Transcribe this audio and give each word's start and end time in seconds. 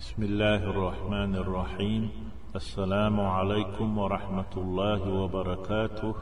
بسم 0.00 0.22
الله 0.22 0.60
الرحمن 0.72 1.34
الرحيم. 1.34 2.10
السلام 2.56 3.20
عليكم 3.20 3.98
ورحمة 3.98 4.52
الله 4.56 5.00
وبركاته. 5.20 6.14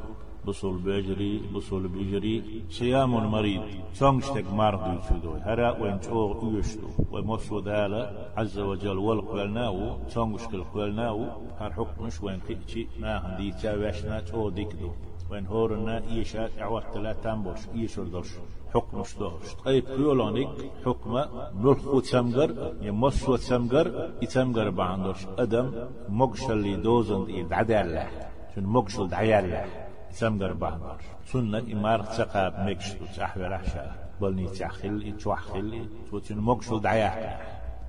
بصل 0.46 0.74
بجري 0.78 1.50
بصل 1.54 1.88
بجري. 1.88 2.62
صيام 2.70 3.16
المريض. 3.16 3.62
شونشتك 3.98 4.46
مرض 4.52 4.84
يشدو 4.98 5.32
هرا 5.46 5.70
وين 5.80 6.00
تشوغ 6.00 6.58
يشدو 6.58 6.88
ومسو 7.12 7.60
دالا. 7.60 8.02
عز 8.36 8.58
وجل 8.58 8.98
والقلناو 8.98 10.06
شونشك 10.08 10.54
القلناو 10.54 11.18
هر 11.58 11.72
حكمش 11.72 12.22
وين 12.22 12.40
تيجي. 12.46 12.88
ناهن 13.00 13.36
دي 13.36 13.50
تاوشنا 13.62 14.20
تو 14.20 14.50
ديكدو. 14.50 14.90
وين 15.30 15.46
هورنا 15.46 16.02
إيشا. 16.10 16.62
اعوات 16.62 16.96
لا 16.96 17.12
تنبوش 17.12 17.62
إيشور 17.74 18.06
دوش 18.06 18.30
شدوش 18.74 19.54
طيب 19.64 19.84
كيولونيك 19.84 20.48
حكم 20.84 21.24
نلخو 21.62 22.00
تسمغر 22.00 22.74
يمسو 22.82 23.36
تسمغر 23.36 24.10
يتسمغر 24.22 24.70
بعندوش 24.70 25.26
أدم 25.38 25.72
مقشل 26.08 26.56
لي 26.56 26.76
دوزن 26.76 27.24
إيد 27.24 27.52
عدالة 27.52 28.06
شن 28.54 28.64
مقشل 28.64 29.08
دعيالة 29.08 29.64
سمغر 30.10 30.52
بعندوش. 30.52 31.04
سنة 31.26 31.64
إمار 31.72 32.02
تقاب 32.02 32.54
مكشتو 32.66 33.04
تحوي 33.16 33.46
رحشا 33.46 33.92
بلني 34.20 34.46
تحخل 34.48 35.04
إتوحخل 35.06 35.88
توتن 36.10 36.38
مقشل 36.38 36.80
دعيالة 36.80 37.38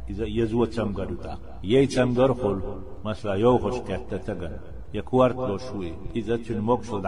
إذا 0.10 0.26
يزوى 0.26 0.68
تسمغر 0.68 1.12
يتا. 1.12 1.38
يي 1.64 1.86
تسمغر 1.86 2.34
خل 2.34 2.62
مثلا 3.06 3.34
يوخش 3.34 3.78
كتتغن 3.88 4.58
يكوارت 4.94 5.36
لو 5.36 5.58
شوي. 5.58 5.94
إذا 6.16 6.38
تن 6.38 6.62
مقشل 6.62 7.02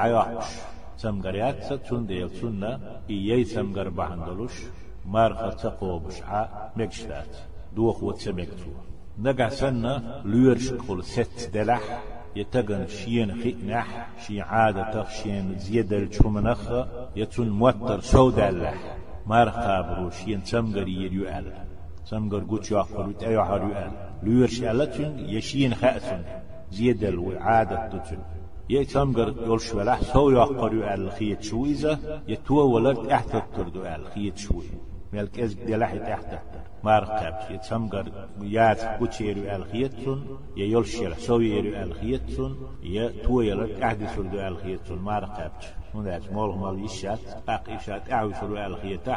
دعيالة 0.97 1.21
سمغريات 1.21 1.63
ستون 1.63 2.05
ديل 2.05 2.29
سنة 2.29 2.79
إيي 3.09 3.43
سمغر 3.43 3.89
بحندلوش 3.89 4.53
مارخة 5.05 5.49
تقوبش 5.49 6.21
ع 6.21 6.47
مكشلات 6.75 7.37
دوخ 7.75 8.03
وتسمكتو 8.03 8.71
نقع 9.19 9.49
سنة 9.49 10.21
ليرش 10.25 10.73
كل 10.73 11.03
ست 11.03 11.49
دلح 11.53 12.03
يتغن 12.35 12.87
شين 12.87 13.29
خئنح 13.41 14.09
شي 14.27 14.41
عادة 14.41 15.09
شين 15.09 15.59
زيادة 15.59 15.97
الشمنخ 15.97 16.71
يتون 17.15 17.49
موتر 17.49 17.99
سو 17.99 18.29
دلح 18.29 18.97
مارخة 19.27 19.81
بروش 19.81 20.27
ين 20.27 20.41
سمغر 20.45 20.87
يريو 20.87 21.27
أل 21.27 21.53
سمغر 22.05 22.43
قوش 22.43 22.71
يأخر 22.71 23.07
وتأيو 23.09 23.43
حريو 23.45 23.71
أل 23.71 23.91
ليرش 24.23 24.63
ألتون 24.63 25.19
يشين 25.19 25.73
خأسن 25.73 26.21
زيادة 26.71 27.09
العادة 27.09 27.87
تتون 27.87 28.36
يتمغر 28.69 29.33
يولش 29.45 29.73
ولا 29.73 30.03
سو 30.03 30.29
يقريو 30.29 30.83
على 30.83 31.03
الخيط 31.03 31.41
شويزة 31.41 32.21
يتوا 32.27 32.63
ولد 32.63 32.97
احتتر 32.97 33.69
دو 33.69 33.81
على 33.83 34.01
الخيط 34.01 34.37
شوي 34.37 34.65
ملك 35.13 35.39
از 35.39 35.53
دلح 35.53 35.91
احتتر 35.91 36.61
مارقب 36.83 37.55
يتمغر 37.55 38.05
يات 38.41 38.99
كوتشيرو 38.99 39.41
على 39.41 39.55
الخيط 39.55 39.91
يولش 40.57 40.95
يلا 40.95 41.15
سو 41.15 41.39
يرو 41.39 41.75
على 41.75 41.83
الخيط 41.83 42.21
يتوا 42.83 43.43
يلد 43.43 43.71
احتتر 43.83 44.21
دو 44.21 44.39
على 44.39 44.47
الخيط 44.47 44.91
مارقب 44.91 45.51
هناك 45.95 46.33
مول 46.33 46.57
مال 46.57 46.85
يشات 46.85 47.19
اق 47.49 47.69
يشات 47.69 48.11
اعوشرو 48.11 48.57
على 48.57 48.73
الخيط 48.73 49.09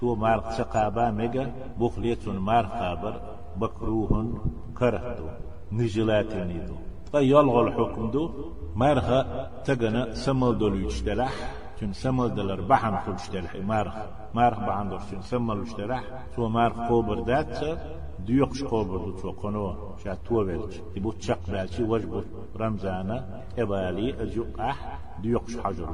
تو 0.00 0.14
مارق 0.14 0.50
سقابا 0.50 1.10
ميجا 1.10 1.52
بخليت 1.78 2.28
مارقابر 2.28 3.20
بكروهن 3.56 4.38
كرهدو 4.78 5.28
نجلاتنيدو 5.72 6.74
طيالغ 6.74 6.89
الحكم 7.14 8.10
دو 8.10 8.30
مارخا 8.76 9.50
تجنا 9.64 10.14
سمل 10.14 10.58
دولوش 10.58 11.00
دلح 11.00 11.32
تن 11.80 11.92
سمل 11.92 12.28
دلر 12.34 12.60
بحن 12.60 12.96
خلش 12.96 13.30
دلح 13.30 13.56
مارخ 13.56 13.94
مارخ 14.34 14.58
بعندر 14.58 14.98
تن 14.98 15.20
سمل 15.20 15.64
دلح 15.78 16.02
تو 16.36 16.48
مارخ 16.48 16.76
قوبر 16.88 17.20
دات 17.20 17.78
ديوقش 18.26 18.62
قوبر 18.62 18.96
دو 18.96 19.10
تو 19.10 19.30
قنو 19.30 19.74
شا 20.04 20.14
تو 20.14 20.44
بلج 20.44 20.74
يبو 20.96 21.12
تشق 21.12 21.50
بالشي 21.50 21.82
وجبر 21.82 22.24
رمزانا 22.56 23.42
إبالي 23.58 24.22
أجوقح 24.22 24.98
ديوقش 25.22 25.56
حجر 25.56 25.88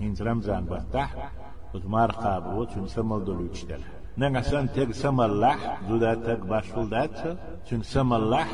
هنز 0.00 0.22
رمزان 0.22 0.64
بفتح 0.64 1.30
وتمار 1.74 2.10
قابرو 2.10 2.64
تن 2.64 2.86
سمل 2.86 3.24
دولوش 3.24 3.64
دلح 3.64 3.88
نغا 4.18 4.42
سن 4.42 4.66
تگ 4.66 4.92
سمل 4.92 5.40
لح 5.40 5.60
زودا 5.88 6.14
تگ 6.14 6.40
باشفل 6.50 6.88
دات 6.88 7.18
تن 7.66 7.82
سمل 7.82 8.30
لح 8.30 8.48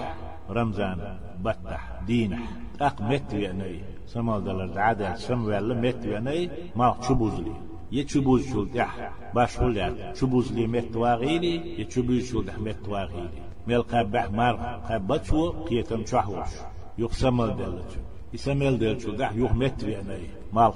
رمزان 0.50 0.98
بتح 1.44 1.82
دينح 2.06 2.42
اق 2.80 3.02
مت 3.02 3.32
يعني 3.32 3.82
سمال 4.06 4.44
دلر 4.44 4.78
عادة 4.78 5.14
سم 5.14 5.44
ولا 5.44 5.74
مت 5.74 6.04
يعني 6.04 6.50
ما 6.76 6.96
شبوزلي 7.08 7.56
يتشبوز 7.92 8.52
شول 8.52 8.70
دح 8.74 9.10
باش 9.34 9.58
هول 9.60 9.76
يعني 9.76 10.14
شبوزلي 10.14 10.66
مت 10.66 10.96
واغيلي 10.96 11.80
يتشبوز 11.80 12.24
شول 12.30 12.44
دح 12.44 12.58
مت 12.58 12.88
واغيلي 12.88 13.42
ميل 13.66 13.82
قبح 13.82 14.30
مار 14.30 14.56
قبتشو 14.88 15.50
قيتم 15.50 16.04
شحوش 16.06 16.52
يقسمل 16.98 17.56
دلت 17.56 17.92
يسمل 18.34 18.78
دل 18.78 19.00
شو 19.00 19.10
دح 19.20 19.32
يوم 19.32 19.58
مت 19.58 19.82
يعني 19.82 20.26
مال 20.52 20.72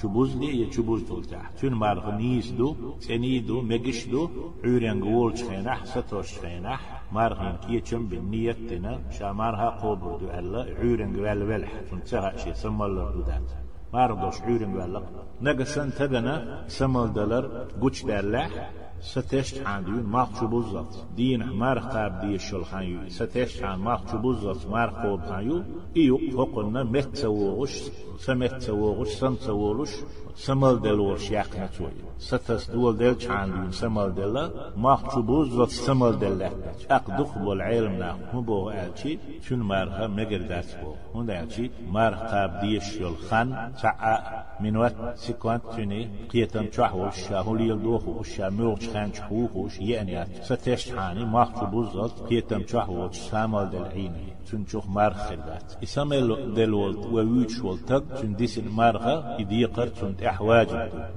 شبوز 0.00 0.36
لي 0.36 0.50
يتشبوز 0.62 1.02
دل 1.02 1.22
دح 1.30 1.50
تون 1.58 1.74
مار 1.82 2.14
نيس 2.20 2.50
دو 2.50 2.68
سني 3.06 3.38
دو 3.48 3.56
مجش 3.70 4.06
دو 4.12 4.22
عوريان 4.64 4.98
قول 5.04 5.38
شخينح 5.38 5.84
ستوش 5.84 6.28
شخينح 6.34 6.80
مارغين 7.12 7.56
كي 7.64 7.80
تشم 7.80 8.06
بالنية 8.06 8.56
تنا 8.68 8.92
شا 9.16 9.32
مارها 9.32 9.68
قوبر 9.80 10.16
دو 10.20 10.26
ألا 10.38 10.60
عورن 10.78 11.10
قوال 11.16 11.42
ولح 11.48 11.72
تنتهى 11.90 12.38
شي 12.40 12.54
سمال 12.54 12.94
دودات 13.14 13.48
مارغ 13.94 14.16
دوش 14.22 14.38
عورن 14.46 14.72
قوال 14.74 15.02
نقصن 15.46 15.88
تغنى 15.98 16.36
سمال 16.78 17.12
دلر 17.16 17.44
قوش 17.80 18.04
دالح 18.08 18.50
ستشت 19.02 19.66
عن 19.66 19.84
ديون 19.84 20.02
ماخ 20.02 20.44
بوزات. 20.44 20.96
دين 21.16 21.42
مارخ 21.44 21.86
قاب 21.86 22.20
دي 22.20 22.34
الشلخان 22.34 22.82
يو 22.82 23.08
ستشت 23.08 23.62
عن 23.62 23.78
ماخ 23.78 24.16
بوزات. 24.16 24.66
مارخ 24.66 24.94
قوب 24.94 25.20
يو 25.40 25.62
ايو 25.96 26.18
فوقنا 26.32 26.82
مت 26.82 27.16
سوغش 27.16 27.82
سمت 28.18 28.62
سوغش 28.62 29.08
سم 29.08 29.34
سوغش 29.36 29.92
سمال 30.34 30.80
دلور 30.82 31.18
شياق 31.18 31.56
نتوي 31.58 31.92
ستس 32.18 32.70
دول 32.70 32.96
دل 32.96 33.14
چان 33.14 33.52
دين 33.52 33.70
سمال 33.70 34.14
دل 34.14 34.50
ماخ 34.76 35.18
بوزات. 35.18 35.68
سمال 35.68 36.18
دل 36.18 36.42
اق 36.90 37.06
دخ 37.18 37.38
بول 37.38 37.62
علم 37.62 37.92
نا 37.92 38.18
مبو 38.34 38.70
الچي 38.70 39.18
چون 39.44 39.58
مارخ 39.58 40.00
مگر 40.00 40.42
داس 40.48 40.74
بو. 40.74 40.94
هون 41.14 41.30
الچي 41.30 41.70
مارخ 41.90 42.18
قاب 42.18 42.60
دي 42.60 42.76
الشلخان 42.76 43.72
سع 43.76 43.96
منوات 44.60 44.94
سيكوانت 45.14 45.62
توني 45.76 46.10
قيتم 46.32 46.66
چحوش 46.66 47.28
شاهولي 47.28 47.72
الدوخ 47.72 48.08
وشاموغ 48.08 48.78
خانش 48.92 49.20
حوخوش 49.20 49.78
يعني 49.78 50.24
ستشت 50.42 50.94
حاني 50.96 51.24
ماخشو 51.24 51.66
بوزت 51.66 52.26
كيتم 52.28 52.62
شحوش 52.66 53.16
سامال 53.16 53.70
دل 53.70 53.84
عيني 53.84 54.32
تنشوخ 54.50 54.88
مارخ 54.88 55.16
خلات 55.16 55.82
إسامل 55.82 56.54
دل 56.54 56.74
ولت 56.74 57.06
وويتش 57.06 57.60
ولتك 57.60 58.04
تن 58.22 58.34
ديسن 58.36 58.68
مارخة 58.68 59.36
يديقر 59.40 59.88
تن 59.88 60.26
أحواج 60.26 60.68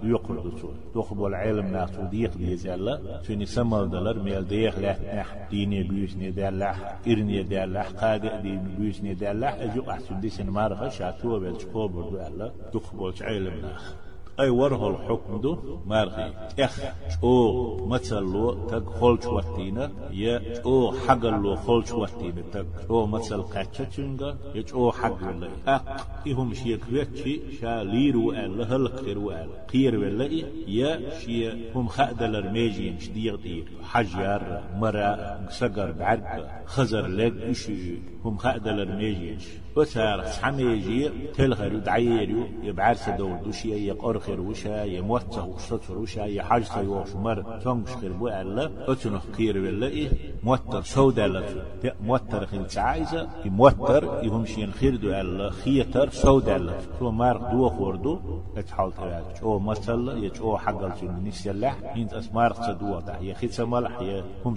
يقر 0.03 0.49
دسول 0.49 0.75
تخبو 0.95 1.27
العلم 1.27 1.67
ناس 1.67 1.89
وديق 1.99 2.37
دي 2.37 2.55
زالة 2.55 3.21
تن 3.21 3.41
إسامل 3.41 3.89
دلر 3.89 4.19
ميل 4.23 4.47
ديخ 4.47 4.79
لح 4.79 4.97
نح. 5.15 5.47
ديني 5.51 5.83
بيوسني 5.83 6.31
دلح 6.31 6.97
إرني 7.07 7.43
دلح 7.43 7.87
قاقع 7.89 8.39
دين 8.39 8.75
بيوسني 8.77 9.13
دلح 9.13 9.53
أجو 9.53 9.91
أحسن 9.91 10.19
ديسن 10.19 10.49
مارخة 10.49 10.89
شاتوا 10.89 11.39
بلش 11.39 11.65
قوبر 11.65 12.01
دو 12.09 12.17
ألا. 12.17 12.51
تخبو 12.73 13.09
العلم 13.09 13.61
ناخ 13.61 14.04
أي 14.39 14.49
وره 14.49 14.89
الحكم 14.89 15.41
دو 15.41 15.79
مارغي 15.85 16.33
إخ 16.59 16.79
أو 17.23 17.87
مثل 17.87 18.55
تك 18.69 18.89
خلش 18.89 19.25
واتينا 19.25 19.91
يا 20.11 20.41
أو 20.65 20.91
حق 21.07 21.25
لو 21.25 21.55
خلش 21.55 21.91
واتينا 21.91 22.41
تك 22.53 22.65
أو 22.89 23.05
مثل 23.07 23.41
قاتشنجا 23.41 24.37
يا 24.55 24.63
أو 24.73 24.91
حق 24.91 25.17
ولا 25.23 25.49
أق 25.67 26.07
إهم 26.27 26.53
شيء 26.53 26.77
كويتشي 26.89 27.41
شا 27.61 27.83
ليرو 27.83 28.31
أل 28.31 28.61
هل 28.61 28.89
خيرو 28.89 29.31
أل. 29.31 29.49
خير 29.71 29.95
ولا 29.99 30.25
يا 30.67 31.19
شيء 31.19 31.71
هم 31.75 31.87
خأدل 31.87 32.35
الميجين 32.35 32.99
شدير 32.99 33.35
دير 33.35 33.65
حجر 33.83 34.63
مرا 34.75 35.39
سجر 35.49 35.91
بعرق 35.91 36.63
خزر 36.65 37.07
لك 37.07 37.33
إشي 37.33 37.99
هم 38.25 38.37
خأدل 38.37 38.79
الميجين 38.79 39.37
وسار 39.75 40.21
حميجي 40.21 41.09
تلغر 41.35 41.75
دعيريو 41.77 42.47
يبعرس 42.63 43.09
دول 43.09 43.43
دوشي 43.43 43.87
يقر 43.87 44.19
خير 44.25 44.41
وشا 44.41 44.83
يموته 44.83 45.43
وشتر 45.45 45.97
وشا 45.97 46.21
يحاجته 46.21 46.81
يوش 46.81 47.15
مر 47.15 47.59
تونش 47.63 47.89
خير 48.01 48.11
بو 48.13 48.27
ألا 48.27 48.91
أتنو 48.91 49.19
خير 49.37 49.57
ولا 49.57 49.87
إيه. 49.87 50.09
موتر 50.45 50.81
سودا 50.81 51.27
لتو 51.27 51.59
موتر 52.01 52.45
خير 52.45 52.63
تعايزة 52.63 53.29
موتر 53.45 54.03
يهمشين 54.23 54.71
خير 54.71 54.95
دو 54.95 55.09
ألا 55.09 55.49
خيتر 55.49 56.09
سودا 56.09 56.57
لتو 56.57 56.99
تو 56.99 57.11
مار 57.11 57.37
دو 57.51 57.69
خوردو 57.69 58.19
اتحال 58.57 58.91
تراج 58.95 59.23
أو 59.43 59.59
مثل 59.59 60.07
يج 60.23 60.41
أو 60.41 60.57
حقل 60.57 60.91
تن 60.91 61.23
نسيلح 61.27 61.75
انت 61.95 62.13
اسمار 62.13 62.51
تدو 62.53 62.99
دا 62.99 63.17
يا 63.21 63.33
خيت 63.33 63.61
ملح 63.61 63.95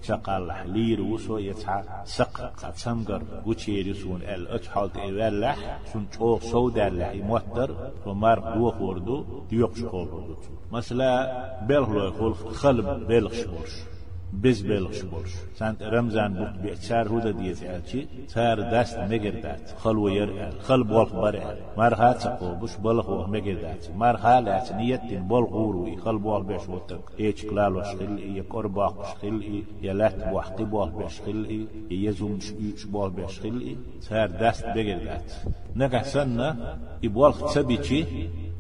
تقال 0.02 0.52
لير 0.67 1.00
وسو 1.00 1.38
يتع 1.38 1.82
سق 2.05 2.52
تسمغر 2.73 3.23
وچيرسون 3.46 4.23
ال 4.23 4.49
اتحال 4.49 4.93
تولح 4.93 5.56
سن 5.93 6.05
أو 6.20 6.38
سودا 6.40 6.88
لح 6.88 7.14
موتر 7.14 7.70
تو 8.05 8.14
مار 8.14 8.38
دو 8.55 8.70
خوردو 8.70 9.25
ديوقش 9.50 9.85
خوردو. 9.85 10.37
مثلا 10.73 11.11
بلغلو 11.69 12.05
يقول 12.05 12.35
خلب 12.35 13.06
بلغ 13.08 13.32
شمرش 13.32 13.98
بز 14.43 14.63
بلخش 14.63 15.03
بولش 15.03 15.33
سنت 15.55 15.83
رمزان 15.83 16.35
بود 16.35 16.63
بیچار 16.63 17.09
هودا 17.09 17.33
دیت 17.33 17.63
الچی 17.63 18.09
تار 18.35 18.71
دست 18.71 18.99
مگردات 18.99 19.75
خلو 19.79 20.11
یر 20.11 20.31
ال 20.31 20.59
خل 20.61 20.83
بولخ 20.83 21.13
بر 21.13 21.37
ال 21.37 21.57
مر 21.77 21.95
هات 21.95 22.27
قو 22.27 22.55
بش 22.55 22.77
بلخ 22.77 23.09
و 23.09 23.27
مگردات 23.27 23.91
مر 23.97 24.17
حالات 24.17 24.73
نیت 24.73 25.19
بول 25.29 25.45
غورو 25.45 25.97
خل 25.97 26.19
بول 26.19 26.43
بش 26.43 26.69
وتک 26.69 27.05
ایچ 27.17 27.47
کلال 27.47 27.77
وش 27.77 27.87
خل 27.87 28.17
ای 28.17 28.43
قربا 28.43 28.89
وش 28.89 29.15
خل 29.21 29.41
ای 29.43 29.65
یلات 29.83 30.27
وحتی 30.35 30.65
بول 30.65 30.91
بش 30.91 31.21
خل 31.21 31.47
ای 31.49 31.97
یزوم 31.97 32.39
ش 32.77 32.85
بول 32.93 33.11
بش 33.11 33.41
خل 33.41 33.59
ای 33.59 33.77
تار 34.09 34.29
دست 34.29 34.65
بگردات 34.67 35.29
نگه 35.77 36.03
سنه 36.03 36.57
ای 37.01 37.09
بولخ 37.09 37.39
تبیچی 37.53 38.07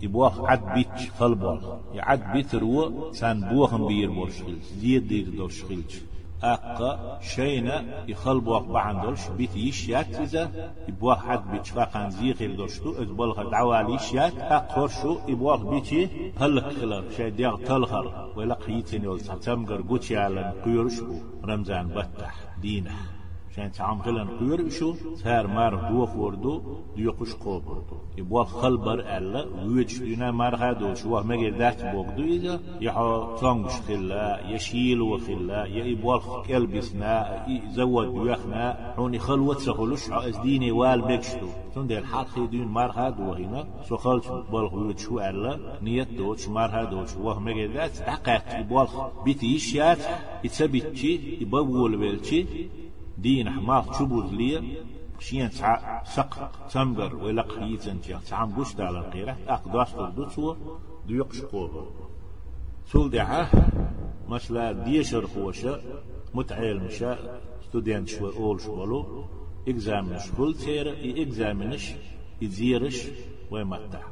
يبوخ 0.02 0.40
عد 0.40 0.74
بيتش 0.74 1.10
خلبول 1.10 1.60
يعد 1.94 2.32
بيتر 2.32 2.64
و 2.64 3.12
سان 3.12 3.40
بوخن 3.40 3.86
بير 3.86 4.10
بورشخيل 4.10 4.58
زيد 4.80 5.08
دير 5.08 5.28
دورشخيلش 5.36 5.94
أقا 6.42 7.18
شينا 7.20 7.84
يخلبوخ 8.08 8.62
بعندولش 8.62 9.28
بيت 9.28 9.56
يشيات 9.56 10.14
إذا 10.14 10.72
يبوخ 10.88 11.18
حد 11.18 11.50
بيتش 11.50 11.70
فاقان 11.70 12.10
زيغير 12.10 12.54
دورشتو 12.54 12.90
إذبولغ 13.02 13.50
دعوة 13.50 13.82
ليشيات 13.82 14.32
أقرشو 14.38 15.18
يبوخ 15.28 15.62
بيتي 15.62 16.32
هلق 16.40 16.72
خلر 16.72 17.04
شاي 17.16 17.30
ديغ 17.30 17.56
تلخر 17.56 18.32
ولا 18.36 18.54
قيتين 18.54 19.04
يولسا 19.04 19.34
تمغر 19.34 19.82
قوتي 19.82 20.16
على 20.16 20.52
قيرشو 20.64 21.14
رمزان 21.44 21.88
بطح. 21.88 22.34
دينه. 22.62 23.17
شان 23.58 23.70
تعم 23.72 24.02
غلن 24.02 24.28
قير 24.38 24.68
شو 24.68 24.94
سار 25.22 25.46
مار 25.46 25.74
دو 25.90 26.06
فوردو 26.06 26.62
ديوقش 26.96 27.34
قوبردو 27.34 27.96
يبوا 28.18 28.44
خلبر 28.44 28.98
ألا 29.16 29.46
ويج 29.66 29.98
دينا 29.98 30.30
مار 30.30 30.54
هادو 30.56 30.94
شو 30.94 31.22
مجي 31.22 31.50
ذات 31.50 31.84
بوغدو 31.92 32.22
إذا 32.22 32.60
يحو 32.80 33.36
تونغش 33.40 33.72
خلا 33.72 34.50
يشيل 34.54 35.00
وخلا 35.00 35.64
يبوا 35.66 36.42
كلبسنا 36.48 37.46
يزود 37.48 38.26
يخنا 38.26 38.94
حوني 38.96 39.18
خلوت 39.18 39.58
سخلوش 39.58 40.10
از 40.10 40.36
ديني 40.38 40.70
وال 40.72 41.00
بيكشتو 41.02 41.48
تون 41.74 41.86
ديل 41.86 42.06
حق 42.06 42.38
دين 42.50 42.68
مار 42.68 42.90
هادو 42.90 43.32
هنا 43.32 43.66
سو 43.88 43.96
خلش 43.96 44.26
بالغ 44.52 44.74
ويج 44.74 44.98
شو 44.98 45.20
ألا 45.20 45.58
نيت 45.82 46.08
دوش 46.18 46.48
مار 46.48 46.70
هادو 46.70 47.06
شو 47.06 47.34
مجي 47.40 47.66
ذات 47.66 47.94
دقات 48.06 48.54
يبوا 48.54 48.84
بيتيشات 49.24 49.98
يتسبيتشي 50.44 51.12
يبول 51.40 51.96
بيلشي 51.96 52.46
دين 53.18 53.50
حمار 53.50 53.82
تشبوز 53.82 54.32
لي 54.32 54.78
شين 55.18 55.50
تع 55.50 56.02
سق 56.04 56.50
تمبر 56.72 57.16
ولا 57.16 57.42
قيتن 57.42 58.00
تيا 58.00 58.20
تعم 58.28 58.48
قشت 58.56 58.80
على 58.80 58.98
القيرة 58.98 59.36
أقداس 59.48 59.92
تردوتسو 59.92 60.56
ديقش 61.06 61.40
قوب 61.40 61.70
سول 62.86 63.10
دعاه 63.10 63.48
مثلا 64.28 64.72
ديشر 64.72 65.26
خوشة 65.26 65.80
متعيل 66.34 66.84
مشا 66.84 67.40
ستودنت 67.68 68.08
شو 68.08 68.28
أول 68.28 68.60
شوالو 68.60 69.24
إكزامنش 69.68 70.30
كل 70.36 70.54
تير 70.54 70.92
إي 70.92 71.22
إكزامنش 71.22 71.92
إزيرش 72.42 73.06
ويمتع 73.50 74.02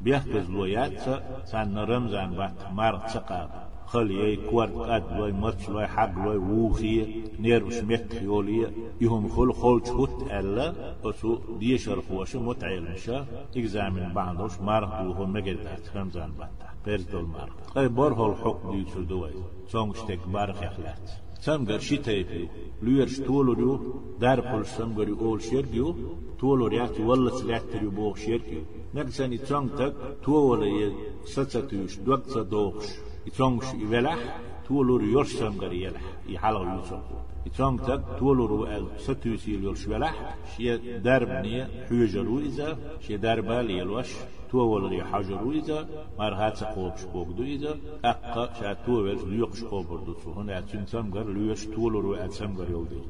بيحكز 0.00 0.50
لويات 0.50 1.00
سان 1.44 1.78
رمزان 1.78 2.30
بات 2.34 2.72
مار 2.72 2.98
تقاب 2.98 3.63
خلي 3.86 4.36
كوار 4.36 4.68
قد 4.70 5.12
لوي 5.16 5.32
مرش 5.32 5.68
لوي 5.68 5.86
حق 5.86 6.18
لوي 6.18 6.36
ووخي 6.36 7.24
نير 7.38 7.64
وشمت 7.64 8.22
يولي 8.22 8.72
يهم 9.00 9.28
خل 9.28 9.52
خل 9.52 9.80
تشوت 9.80 10.22
ألا 10.30 10.94
أسو 11.04 11.38
ديشر 11.58 12.00
خوش 12.08 12.36
متعيل 12.36 12.90
مشا 12.92 13.26
إجزامن 13.56 14.12
بعضوش 14.12 14.60
مارخ 14.60 15.02
دوهم 15.02 15.32
مجد 15.32 15.58
رمزان 15.96 16.32
باتا 16.38 16.68
بيرزدول 16.84 17.24
مارخ 17.24 17.54
أي 17.78 17.88
برهو 17.88 18.26
الحق 18.32 18.70
دي 18.70 18.84
تردوي 18.84 19.30
سونغشتك 19.68 20.28
بارخ 20.28 20.62
يخلات 20.62 21.10
سمگر 21.43 21.79
شتايفي 21.79 22.47
لويرش 22.83 23.19
تولو 23.19 23.79
دار 24.19 24.39
قل 24.41 24.65
سمگر 24.65 25.07
يقول 25.09 25.41
شرقيو 25.41 25.95
تولو 26.39 26.67
رياتي 26.67 27.03
والله 27.03 27.31
سلاتريو 27.39 27.91
بوغ 27.91 28.15
شرقيو 28.15 28.61
نقساني 28.95 29.37
تسانغتك 29.37 29.93
تولو 30.23 30.93
ستاتيوش 31.25 31.97
دوكتا 31.97 32.41
دوغش 32.41 32.85
يتونغش 33.27 33.73
يبلح 33.73 34.19
تولور 34.19 34.27
يرسم 34.27 34.27
غري 34.27 34.52
يلح 34.70 36.00
يحلغ 36.28 36.62
يوسف 36.74 37.02
يتونغ 37.46 37.78
تك 37.86 38.02
تولور 38.18 38.52
وقال 38.52 38.86
ستوسيل 38.98 39.64
يرش 39.64 39.86
بلح 39.86 40.36
شي 40.56 40.76
دربني 40.98 41.64
حجرو 41.88 42.38
إذا 42.38 42.78
شي 43.00 43.16
دربا 43.16 43.62
ليلوش 43.62 44.10
تولور 44.50 44.92
يحجرو 44.92 45.52
إذا 45.52 45.88
مرهات 46.18 46.64
قوب 46.64 46.96
شقوق 46.96 47.28
دو 47.28 47.42
إذا 47.42 47.76
أقا 48.04 48.44
شا 48.60 48.72
تولور 48.72 49.28
ليقش 49.28 49.64
قوبر 49.64 49.96
دو 49.96 50.14
سو 50.24 50.32
هنا 50.32 50.60
تنسم 50.60 51.14
غر 51.14 51.28
ليوش 51.36 51.66
تولور 51.66 52.06
وقال 52.06 52.32
سم 52.32 52.52
غر 52.58 52.70
يولدي 52.70 53.02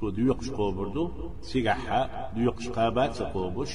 سو 0.00 0.10
ديوقش 0.10 0.50
قوبر 0.50 0.88
دو 0.88 1.10
سيغحا 1.40 2.00
ديوقش 2.34 2.68
قابات 2.68 3.22
قوبش 3.22 3.72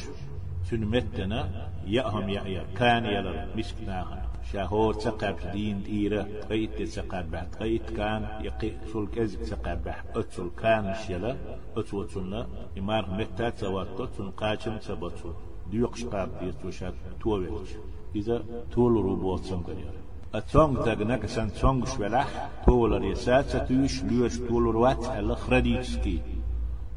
سنمتنا 0.70 1.70
يأهم 1.88 2.30
يأيا 2.30 2.64
كان 2.80 3.06
يلا 3.06 3.56
مسكناهن 3.56 4.27
شهور 4.52 4.94
تقاب 4.94 5.38
دين 5.54 5.84
ديرة 5.84 6.28
قيت 6.50 7.00
بعد 7.10 7.56
قيت 7.60 7.90
كان 7.90 8.28
يقي 8.42 8.72
سول 8.94 9.08
كز 9.08 9.36
تقاب 9.36 9.84
بعد 9.84 10.04
أتسول 10.16 10.50
كان 10.62 10.96
شلا 11.08 11.36
أتوتنا 11.78 12.48
إمار 12.78 13.12
متى 13.12 13.52
تواتت 13.52 14.22
قاچن 14.38 14.80
تبتو 14.80 15.32
ديوقش 15.72 16.06
قاب 16.06 16.30
دير 16.40 16.54
توشات 16.62 16.94
توويلش. 17.22 17.72
إذا 18.16 18.44
تول 18.72 18.94
روبوت 18.94 19.44
سنقرير 19.44 19.92
أتونغ 20.36 20.86
تاغنك 20.86 21.26
سان 21.26 21.54
تونغ 21.54 21.86
شولاح 21.86 22.50
تول 22.66 23.02
ريسات 23.02 23.46
ستوش 23.46 24.04
ليوش 24.04 24.38
تول 24.38 24.64
روات 24.64 25.06
الخرديتسكي 25.06 26.22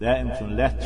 دائم 0.00 0.34
سن 0.34 0.50
لاتش 0.56 0.84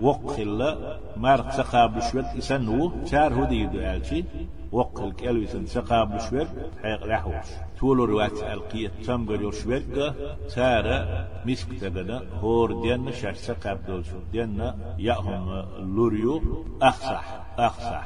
وقل 0.00 0.76
مار 1.16 1.40
تقاب 1.40 2.00
شوت 2.00 2.24
إسنو 2.38 2.92
شار 3.10 3.44
هدي 3.44 3.66
دعالشي 3.66 4.24
وقل 4.72 5.12
كألو 5.12 5.46
سن 5.46 5.64
تقاب 5.64 6.18
شوت 6.18 6.48
حيق 6.82 7.06
لحوش 7.06 7.48
تولو 7.78 8.04
روات 8.04 8.42
ألقية 8.42 8.92
تمغر 9.06 9.40
يوشوت 9.40 10.14
تارا 10.54 11.28
مسك 11.46 11.80
تغدا 11.80 12.18
هور 12.40 12.82
دين 12.82 13.12
شاش 13.12 13.40
تقاب 13.46 13.78
دولشو 13.86 14.18
دين 14.32 14.72
يأهم 14.98 15.64
لوريو. 15.94 16.64
أخصح. 16.82 17.24
أخصح. 17.58 18.04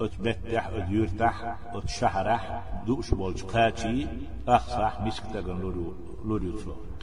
أتبتح 0.00 0.68
أتيرتح 0.68 1.56
أتشحرح 1.74 2.62
دوش 2.86 3.14
بولش 3.14 3.42
قاتي. 3.42 4.06
أخصح. 4.48 5.00
مسك 5.00 5.22
تغن 5.32 5.60
لوريو. 5.60 5.94
لوريو 6.24 6.52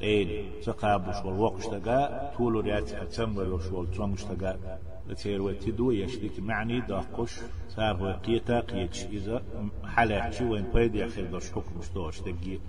قيل 0.02 0.52
سقاب 0.62 1.14
شول 1.24 1.34
وقش 1.40 1.66
تجا 1.68 2.32
طول 2.38 2.54
ريات 2.66 2.94
أتسم 2.94 3.38
وشول 3.38 3.92
تونش 3.92 4.24
تجا 4.24 4.80
تير 5.18 5.42
وتدو 5.42 5.92
يشتك 5.92 6.40
معني 6.40 6.82
داقش 6.82 7.34
صار 7.70 7.96
هو 7.96 8.20
قيتا 8.26 8.60
قيتش 8.60 9.06
إذا 9.06 9.44
حلقش 9.86 10.42
وين 10.42 10.66
بيد 10.74 10.96
يخير 10.96 11.26
داش 11.32 11.52
حكم 11.52 11.82
شتوش 11.82 12.20
تجي 12.22 12.60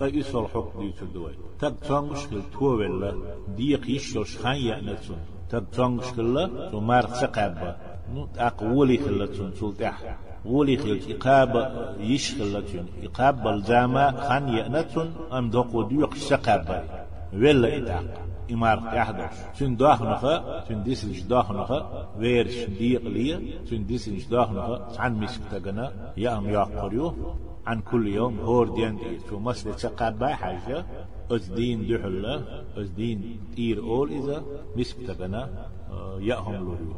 قا 0.00 0.20
إسول 0.20 0.48
حكم 0.48 0.80
دي 0.80 0.92
تدوي 0.92 1.34
تك 1.58 1.74
تونش 1.88 2.26
كل 2.26 2.42
تو 2.52 2.66
ولا 2.66 3.36
دي 3.56 3.76
قيش 3.76 4.38
خان 4.38 4.56
يأنتون 4.56 5.18
تك 5.50 5.64
تونش 5.72 6.12
كل 6.16 6.50
تو 6.70 6.80
مار 6.80 7.06
سقاب 7.06 7.76
نو 8.14 8.28
أقولي 8.36 8.98
خلتون 8.98 9.52
سلطح 9.52 9.96
ولي 10.02 10.23
خل 10.44 11.00
إقاب 11.10 11.52
يشخلتون 12.00 12.86
إقاب 13.02 13.42
بالجامع 13.42 14.10
خان 14.28 14.48
يأنتون 14.48 15.08
أم 15.32 15.50
دوقو 15.50 15.82
ديوق 15.82 16.14
شقاب. 16.14 16.68
ولا 17.32 17.76
إتاق. 17.76 18.04
إمار 18.52 18.78
يحدث 18.94 19.58
تن 19.58 19.76
داخنخا 19.76 20.60
تن 20.68 20.82
ديسلش 20.82 21.20
داخنخا 21.20 22.08
وير 22.18 22.48
شديق 22.48 23.02
لي. 23.02 23.28
تن 23.70 23.86
ديسلش 23.86 24.24
داخنخا 24.26 24.76
عن 24.98 25.12
مسك 25.20 25.40
تغنى. 25.50 25.88
يأم 26.16 26.48
يقريو 26.48 27.14
عن 27.66 27.80
كل 27.80 28.06
يوم 28.08 28.38
هور 28.40 28.68
ديان 28.76 28.96
دي 28.96 29.20
شو 29.28 29.38
مسل 29.38 29.74
تقاب 29.74 30.24
حاجة. 30.24 30.84
أز 31.30 31.48
دين 31.48 31.78
دحلة. 31.88 32.34
أز 32.76 32.90
دين 32.90 33.38
إير 33.58 33.78
أول 33.78 34.12
إذا. 34.12 34.42
مسك 34.76 34.96
تغنى. 35.06 35.44
يأهم 36.20 36.54
لوريو. 36.54 36.94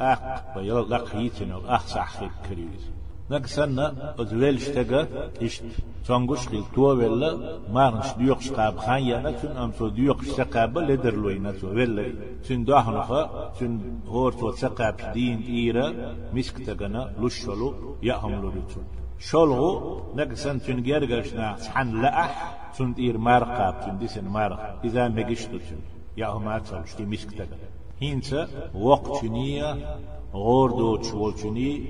أق 0.00 0.54
بيل 0.54 0.90
لقيتنا 0.90 1.60
أخ 1.66 1.86
صح 1.86 2.20
كريز 2.48 2.90
نقصنا 3.30 4.14
أزويل 4.20 4.60
شتغا 4.60 5.30
إشت 5.42 5.64
تونغوش 6.06 6.48
خيل 6.48 6.64
تو 6.74 6.82
ولا 6.82 7.58
مارنش 7.72 8.12
ديوقش 8.18 8.50
قاب 8.50 8.76
خان 8.78 9.02
يا 9.02 9.18
نتون 9.24 9.56
أم 9.56 9.72
سو 9.78 9.88
ديوقش 9.88 10.26
سقاب 10.26 10.78
لدر 10.78 11.14
لوي 11.14 11.38
نتو 11.38 11.66
ولا 11.68 12.04
تن 12.44 12.64
داهنخا 12.64 13.52
تن 13.58 13.72
هور 14.06 14.32
تو 14.32 14.52
سقاب 14.52 14.96
دين 15.14 15.38
إيرا 15.48 15.86
مسك 16.34 16.56
تغنا 16.66 17.12
لشلو 17.20 17.68
يأهم 18.02 18.32
لوريتون 18.42 18.86
شلغو 19.18 19.70
نقصن 20.16 20.56
تن 20.64 20.82
جرجشنا 20.82 21.56
سحن 21.56 21.88
لأح 22.02 22.32
تن 22.78 22.94
إير 22.98 23.18
مارقاب 23.18 23.74
تن 23.82 23.98
ديسن 23.98 24.24
مارق 24.36 24.80
إذا 24.84 25.08
مجشتو 25.08 25.58
تن 25.66 25.80
يأهم 26.16 26.48
أتسل 26.48 26.86
شتي 26.90 27.04
مسك 27.04 27.30
تغنا 27.38 27.75
هينسا 28.00 28.70
وقت 28.74 29.24
نية 29.24 29.98
غور 30.34 30.70
دوتش 30.70 31.14
والشني 31.14 31.84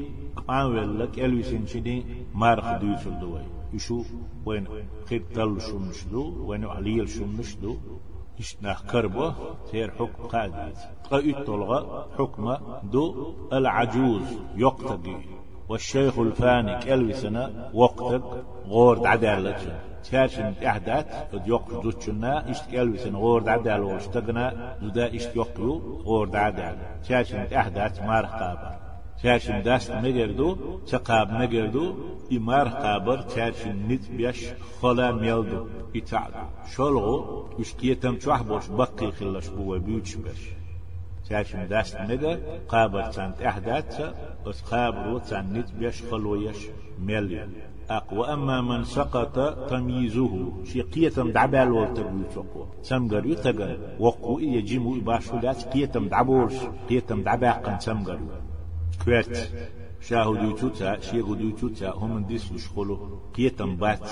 قان 0.48 0.66
ولك 0.66 1.18
الوسن 1.18 1.66
شني 1.66 2.04
مارخ 2.34 2.72
دوتش 2.80 3.06
الدوي 3.06 3.42
يشو 3.72 4.02
وين 4.46 4.66
خير 5.08 5.22
تل 5.34 5.60
شنش 5.60 6.04
دو 6.12 6.22
وين 6.46 6.64
عليل 6.64 7.08
شنش 7.08 7.54
دو 7.54 7.76
إشنا 8.38 8.76
كربة 8.90 9.34
تير 9.70 9.90
حكم 9.90 10.22
قادت 10.32 10.78
قايت 11.10 11.38
تلغى 11.46 12.06
حكم 12.18 12.56
دو 12.92 13.34
العجوز 13.52 14.28
يقتقي 14.56 15.16
والشيخ 15.68 16.18
الفاني 16.18 16.78
كالوسنا 16.78 17.70
وقتك 17.74 18.22
غورد 18.66 19.06
عدالة. 19.06 19.80
تاشن 20.10 20.54
احدات 20.66 21.06
قد 21.32 21.48
يق 21.48 21.80
دوتشنا 21.82 22.50
إشت 22.50 22.70
كالوسنا 22.70 23.18
غورد 23.18 23.48
عدالة 23.48 23.84
واشتقنا 23.84 24.76
دودا 24.82 25.16
إشت 25.16 25.36
يقيو 25.36 25.72
غورد 26.04 26.36
عدالة. 26.36 26.78
تاشن 27.08 27.38
احدات 27.38 28.02
مارخ 28.02 28.30
قابر 28.30 28.76
تاشن 29.22 29.62
داست 29.62 29.92
مجردو 29.92 30.78
تقاب 30.86 31.32
مجردو 31.32 31.94
إمار 32.32 32.68
قابر 32.68 33.18
تاشن 33.22 33.88
نت 33.88 34.10
بيش 34.10 34.46
خلا 34.82 35.12
ميلدو. 35.12 35.66
إتعدو 35.96 36.46
شلغو 36.74 37.44
يشكيتم 37.58 38.16
تشوح 38.16 38.42
بوش 38.42 38.68
بقي 38.68 39.12
خلش 39.12 39.48
بوا 39.48 39.78
بيوتش 39.78 40.14
بش 40.14 40.42
تاشم 41.28 41.64
داست 41.66 41.96
مجا 42.00 42.40
قابر 42.68 43.02
تانت 43.02 43.42
أحدات 43.42 43.94
بس 44.46 44.62
قابر 44.62 45.18
تان 45.18 45.52
نت 45.52 45.72
بيش 45.78 46.02
خلويش 46.02 46.56
ميليون 46.98 47.52
أقوى 47.90 48.32
أما 48.32 48.60
من 48.60 48.84
سقط 48.84 49.36
تمييزه 49.70 50.52
شي 50.64 50.80
قيتم 50.82 51.30
دعبال 51.32 51.72
والتقوي 51.72 52.24
تقوى 52.34 52.66
سمغر 52.82 53.26
يتقن 53.26 53.78
وقو 53.98 54.38
يجيمو 54.38 55.00
باشولات 55.00 55.64
قيتم 55.72 56.08
دعبولش 56.08 56.54
قيتم 56.88 57.22
دعباقن 57.22 57.78
سمغر 57.78 58.20
كويت 59.04 59.38
شاهدو 60.00 60.50
توتا 60.50 61.00
شيغدو 61.00 61.50
توتا 61.50 61.90
هم 61.90 62.24
ديس 62.24 62.52
وشخلو 62.52 63.20
قيتم 63.36 63.76
بات 63.76 64.10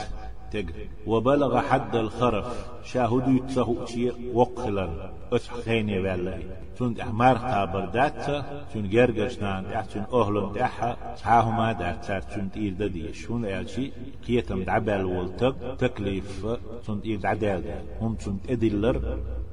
تج 0.54 0.68
وبلغ 1.06 1.52
حد 1.68 1.94
الخرف. 1.96 2.48
شاهدو 2.84 3.30
يتسهو 3.36 3.86
شيء 3.86 4.14
وقلن. 4.34 4.92
اتح 5.32 5.54
خيني 5.64 5.98
والله. 5.98 6.38
تون 6.76 7.00
احمر 7.00 7.36
قابر 7.50 7.84
دات 7.96 8.24
تون 8.72 8.84
جرجش 8.94 9.34
نان 9.42 9.62
دات 9.70 9.86
تون 9.92 10.04
اهلن 10.20 10.52
دحا 10.52 10.90
تحاهو 11.18 11.50
ما 11.50 11.72
دات 11.72 12.04
تار 12.04 12.20
تون 12.20 12.50
تير 12.54 12.72
ددي 12.80 13.12
شون 13.12 13.44
الشي 13.44 13.92
قيتم 14.26 14.62
دعبال 14.62 15.04
والتق 15.04 15.76
تكليف 15.82 16.46
تون 16.86 17.00
تير 17.02 17.18
دعدال 17.20 17.62
هم 18.00 18.14
تون 18.14 18.36
ادلر 18.50 18.96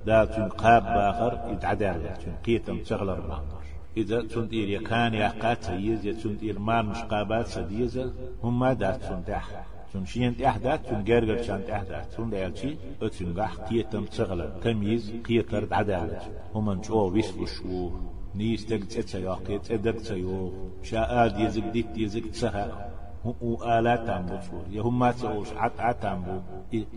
دا 0.05 0.25
تون 0.25 0.50
قاب 0.62 0.84
باخر 0.84 1.34
يدعدال 1.51 2.00
تون 2.22 2.34
قيتم 2.46 2.77
تغلر 2.77 3.20
باخر. 3.20 3.62
إذا 3.98 4.22
تنتير 4.22 4.70
يكان 4.70 5.13
يقات 5.13 5.63
سيز 5.63 6.24
تنتير 6.24 6.60
مان 6.60 6.86
مشقابات 6.86 7.48
سديزة 7.48 8.13
هم 8.43 8.60
ما 8.60 8.74
دات 8.74 9.03
تنتح 9.03 9.46
تون 9.91 10.05
شين 10.05 10.38
تحدات 10.38 10.86
تون 10.88 11.03
جرجر 11.03 11.41
شان 11.41 11.62
تحدات 11.67 12.13
تون 12.13 12.29
دالشي 12.29 12.75
أتون 13.01 13.39
قح 13.39 13.55
قيتم 13.55 14.05
تغلى 14.05 14.48
تمييز 14.63 15.13
قيتر 15.27 15.67
عدالة 15.71 16.21
هم 16.55 16.69
انشو 16.69 17.10
ويسلو 17.10 17.45
شو 17.45 17.91
نيس 18.36 18.65
تك 18.65 18.83
تتسا 18.83 19.19
ياقي 19.19 19.60
تدك 19.60 20.01
تيو 20.01 20.51
شاء 20.83 21.41
يزك 21.41 21.63
ديت 21.63 21.98
يزك 21.98 22.25
تسها 22.25 22.91
هو 23.25 23.79
آلات 23.79 24.07
تامبو 24.07 24.38
شو. 24.41 24.57
يهم 24.71 25.00
ما 25.00 25.12
تسوش 25.12 25.53
عت 25.53 25.79
عتامبو 25.79 26.39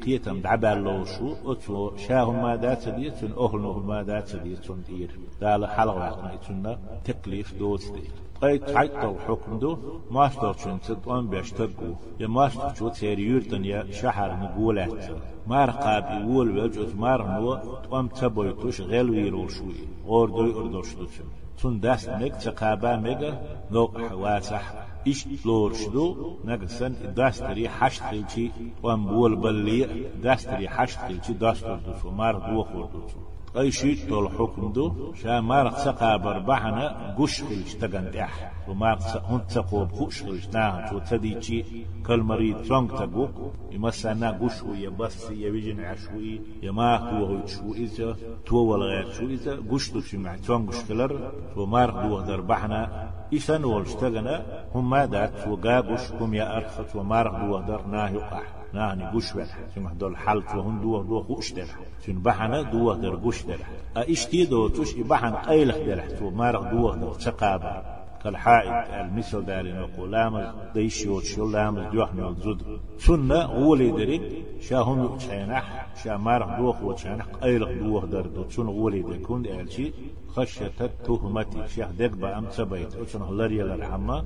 قيتم 0.03 0.41
دعبال 0.41 0.79
لو 0.85 1.05
شو. 1.05 1.53
اتو 1.53 1.97
شاهم 1.97 2.43
ما 2.43 2.57
دات 2.57 2.89
ديتون 2.89 3.33
أهل 3.45 3.83
ما 3.87 4.03
دات 4.03 4.37
ديتون 4.37 4.83
دير 4.89 5.11
دال 5.41 5.67
حلقة 5.67 5.95
وعقنا 5.95 6.79
تكليف 7.05 7.59
دوس 7.59 7.91
دير. 7.91 8.24
Kayıt-kayıttav 8.45 9.15
hükümdü, 9.29 9.71
maçtav 10.11 10.55
çünsüt 10.63 10.99
15'te 11.07 11.65
gu. 11.65 11.91
Ya 12.19 12.29
maçtav 12.29 12.75
çut 12.75 12.97
seri 12.97 13.23
yurtun 13.23 13.63
ya 13.63 13.93
şaharını 13.93 14.49
gul 14.57 14.77
etti. 14.77 15.13
Mar 15.47 15.81
kabi 15.81 16.15
uul 16.31 16.49
ve 16.57 16.73
cüz 16.73 16.95
mar 16.95 17.21
mu, 17.21 17.59
tuam 17.85 18.09
taboy 18.09 18.57
tuş 18.61 18.77
gel 18.77 19.09
vir 19.13 19.33
olşuyi. 19.33 19.85
Ordoy 20.09 20.51
urdoşlu 20.51 21.07
tüm. 21.15 21.27
Tun 21.61 21.83
dast 21.83 22.09
mek 22.21 22.41
çakaba 22.41 22.97
mega, 22.97 23.33
nok 23.71 23.93
havasah. 24.11 24.65
إيش 25.11 25.21
لورشدو 25.47 26.07
نقصن 26.49 26.93
داستري 27.19 27.67
حشت 27.79 28.03
قلتي 28.13 28.47
وأم 28.83 29.03
بول 29.11 29.33
بلي 29.43 29.81
داستري 30.27 30.67
حشت 30.77 30.99
قلتي 31.09 31.33
داستر 31.45 31.77
دوسو 31.87 32.11
مار 32.19 32.35
دوخور 32.49 32.87
دوسو 32.95 33.21
أي 33.57 33.71
شيء 33.71 34.09
طول 34.09 34.29
حكم 34.29 34.73
دو 34.73 35.15
شا 35.15 35.41
مارق 35.41 35.77
سقا 35.79 36.17
بربحنا 36.17 37.15
قش 37.19 37.43
خلش 37.43 37.75
تغن 37.75 38.11
دح 38.11 38.53
ومارق 38.69 39.27
هون 39.27 39.47
تقوب 39.47 39.93
خوش 39.93 40.23
خلش 40.23 40.49
ناهم 40.49 40.87
شو 40.91 40.99
تديشي 40.99 41.65
كل 42.07 42.21
مريض 42.21 42.67
تونك 42.69 42.91
تقوك 42.91 43.31
يمسانا 43.71 44.31
قش 44.31 44.63
ويا 44.63 44.91
بس 44.91 45.31
يا 45.31 45.87
عشوي 45.89 46.41
يا 46.63 46.71
ما 46.71 46.97
هو 46.97 47.47
شو 47.47 47.75
إذا. 47.75 48.17
تو 48.47 48.57
ولا 48.57 48.85
غير 48.85 49.13
شو 49.13 49.27
إذا. 49.27 49.59
قش 49.71 49.91
دو 49.91 50.01
شي 50.01 50.17
مع 50.17 50.37
تونك 50.37 50.73
شكلر 50.73 51.33
ومارق 51.57 52.07
دو 52.07 52.21
دربحنا. 52.21 53.11
إسان 53.35 53.65
والشتغنا 53.65 54.45
هم 54.75 54.91
ما 54.91 55.05
دات. 55.05 55.49
وقاقش 55.49 56.13
هم 56.21 56.35
يا 56.35 56.57
أرخت 56.57 56.97
ومارق 56.97 57.35
دو 57.41 57.59
در 57.69 57.87
ناهي 57.87 58.19
قح 58.19 58.64
ناني 58.75 59.05
قش 59.05 59.37
ولا 59.37 59.47
ثم 59.75 59.87
هدول 59.87 60.17
حلت 60.17 60.55
وهن 60.55 60.81
دو 60.81 61.03
دو 61.03 61.21
قش 61.21 61.51
در. 61.51 61.67
ثم 62.07 62.23
بحنا 62.23 62.63
دو 62.63 62.95
در 62.95 63.11
قش 63.11 63.43
در. 63.43 63.59
اشتي 63.97 64.47
دو 64.47 64.69
تش 64.69 64.95
بحن 64.95 65.35
قيلخ 65.37 65.77
در. 65.77 66.01
تو 66.17 66.31
مارق 66.31 66.71
دو 66.71 66.95
در. 66.95 67.15
تقابا 67.15 67.83
كالحائط 68.23 68.95
المثل 68.95 69.43
داري 69.43 69.73
نقول 69.73 70.11
لامز 70.11 70.47
ديش 70.75 71.05
يوتشو 71.05 71.51
لامز 71.51 71.93
دوح 71.93 72.11
زود. 72.45 72.81
سنة 72.99 73.41
غولي 73.45 73.91
دريك 73.91 74.23
شاهم 74.61 75.05
يتشينح 75.05 75.87
شا 76.05 76.17
مارق 76.17 76.59
دوخ 76.59 76.83
وتشينح 76.83 77.27
قيلخ 77.43 77.69
دوخ 77.71 78.05
در 78.05 78.27
دو. 78.27 78.51
سنة 78.51 78.71
غولي 78.71 79.03
دريكون 79.03 79.43
دي 79.43 79.93
خشية 80.37 80.73
التهمة 80.81 81.67
شيخ 81.67 81.89
دقبا 81.99 82.39
أم 82.39 82.47
تبيت 82.47 82.97
وشن 82.97 83.23
هلري 83.23 83.63
الرحمة 83.63 84.25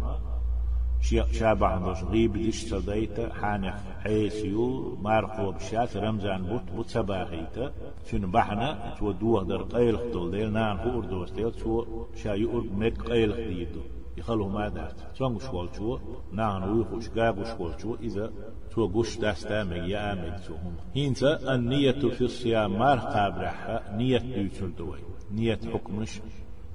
شاب 1.32 1.64
عندوش. 1.64 2.04
غيب 2.04 2.32
ديش 2.32 2.64
صديت 2.70 3.20
حانخ 3.20 3.74
حيسيو 4.04 4.96
مارقو 5.02 5.52
بشات 5.52 5.96
رمزان 5.96 6.42
بوت 6.42 6.62
بوت 6.76 6.88
سباغيت. 6.88 7.72
شن 8.10 8.30
بحنا؟ 8.30 8.94
تو 8.98 9.12
دوه 9.12 9.44
در 9.44 9.62
قيل 9.62 9.96
خطول 9.98 10.30
ديل 10.30 10.50
نان 10.52 10.76
هو 10.76 10.98
اردوش 10.98 11.30
ديل 11.30 11.50
تو 11.50 11.86
شا 12.14 12.34
يؤرد 12.34 12.72
مك 12.72 13.02
قيل 13.10 13.32
خديدو 13.32 13.80
يخلو 14.16 14.48
ما 14.48 14.68
دات 14.68 15.00
تونغ 15.18 15.38
شوال 15.38 15.68
شو؟ 15.76 15.98
نان 16.32 16.62
ويخوش 16.62 17.08
قاقو 17.08 17.44
شوال 17.44 17.80
شو؟ 17.80 17.94
إذا 17.94 18.30
تو 18.70 18.86
قش 18.86 19.16
داستا 19.18 19.64
مجيا 19.64 20.12
آمد 20.12 20.40
هم. 20.50 20.74
هينتا 20.94 21.54
النية 21.54 21.92
في 22.16 22.24
الصيام 22.24 22.78
مار 22.78 22.98
قابرح 22.98 23.82
نية 23.96 24.18
ديوتر 24.18 24.66
دوي. 24.66 24.98
نية 25.30 25.60
حكمش 25.72 26.20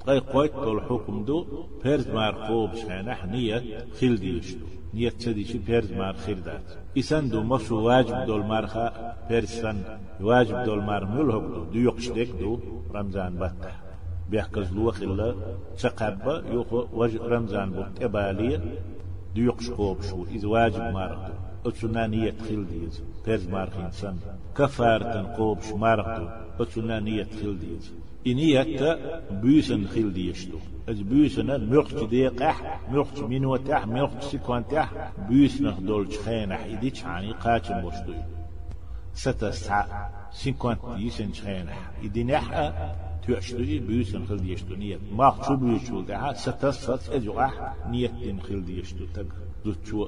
قي 0.08 0.20
قويت 0.20 0.54
طول 0.54 0.82
حكم 0.82 1.26
دو 1.26 1.46
بيرز 1.84 2.08
مار 2.08 2.34
خوب 2.48 2.76
شانح 2.76 3.26
نية 3.26 3.86
خيل 4.00 4.20
ديش 4.20 4.56
نية 4.94 5.10
تدي 5.10 5.44
شي 5.46 5.58
بيرز 5.58 5.92
مار 5.92 6.14
خيل 6.14 6.44
دات 6.44 6.68
إسان 6.98 7.30
دو 7.30 7.44
مشو 7.44 7.76
واجب 7.82 8.26
دول 8.26 8.44
مارخا 8.46 9.16
بيرز 9.30 9.48
سن 9.62 9.78
واجب 10.22 10.64
دول 10.64 10.82
مار 10.84 11.06
ملهب 11.06 11.54
دو 11.54 11.64
دو 11.64 11.80
يقش 11.80 12.10
ديك 12.10 12.32
دو 12.40 12.60
رمزان 12.94 13.36
بطة 13.36 13.72
بيحكز 14.30 14.74
لو 14.74 14.92
خلا 14.92 15.36
تقبا 15.80 16.44
يوخ 16.52 16.74
وج 16.94 17.16
رمزان 17.16 17.72
بوت 17.72 18.02
إبالية 18.02 18.58
دو 19.36 19.42
يقش 19.42 19.70
خوب 19.70 20.02
شو 20.02 20.26
إذ 20.36 20.46
واجب 20.46 20.82
مارخ 20.82 21.20
دو 21.64 21.70
أتسنا 21.70 22.08
نية 22.08 22.36
خيل 22.48 22.68
ديز 22.68 23.04
بيرز 23.26 23.48
مارخين 23.48 23.92
سن 23.92 24.18
كفارة 24.58 25.36
قوبش 25.38 25.72
مارخ 25.72 26.08
دو. 26.20 26.28
أتسنا 26.60 27.00
نية 27.00 27.28
خيل 27.42 27.60
ديز 27.60 27.94
إنيت 28.28 28.84
بيسن 29.32 29.88
خيل 29.88 30.14
ديشتو 30.14 30.58
أز 30.90 31.02
بيسن 31.02 31.70
مرخت 31.70 32.04
ديقح 32.04 32.80
مرخت 32.92 33.20
من 33.20 33.46
وتح 33.46 33.88
مرخت 33.88 34.24
سكوان 34.24 34.68
تح 34.68 35.12
بيسن 35.30 35.86
دولش 35.86 36.18
خينح 36.18 36.66
إديش 36.66 37.04
عني 37.06 37.32
قاتم 37.32 37.82
بوشتو 37.82 38.14
ستسع 39.14 39.86
سكوان 40.32 40.78
ديسن 40.98 41.32
خينح 41.32 41.92
إدينح 42.04 42.74
تشتو 43.28 43.58
بيسن 43.58 44.26
خيل 44.26 44.42
ديشتو 44.42 44.76
نيت 44.76 45.00
ما 45.12 45.30
خشو 45.30 45.56
بيشتو 45.56 46.02
دها 46.02 46.34
ستسع 46.34 47.16
أجوح 47.16 47.74
نيت 47.90 48.12
خيل 48.44 48.66
ديشتو 48.66 49.06
تق 49.16 49.26
دوتشو 49.66 50.08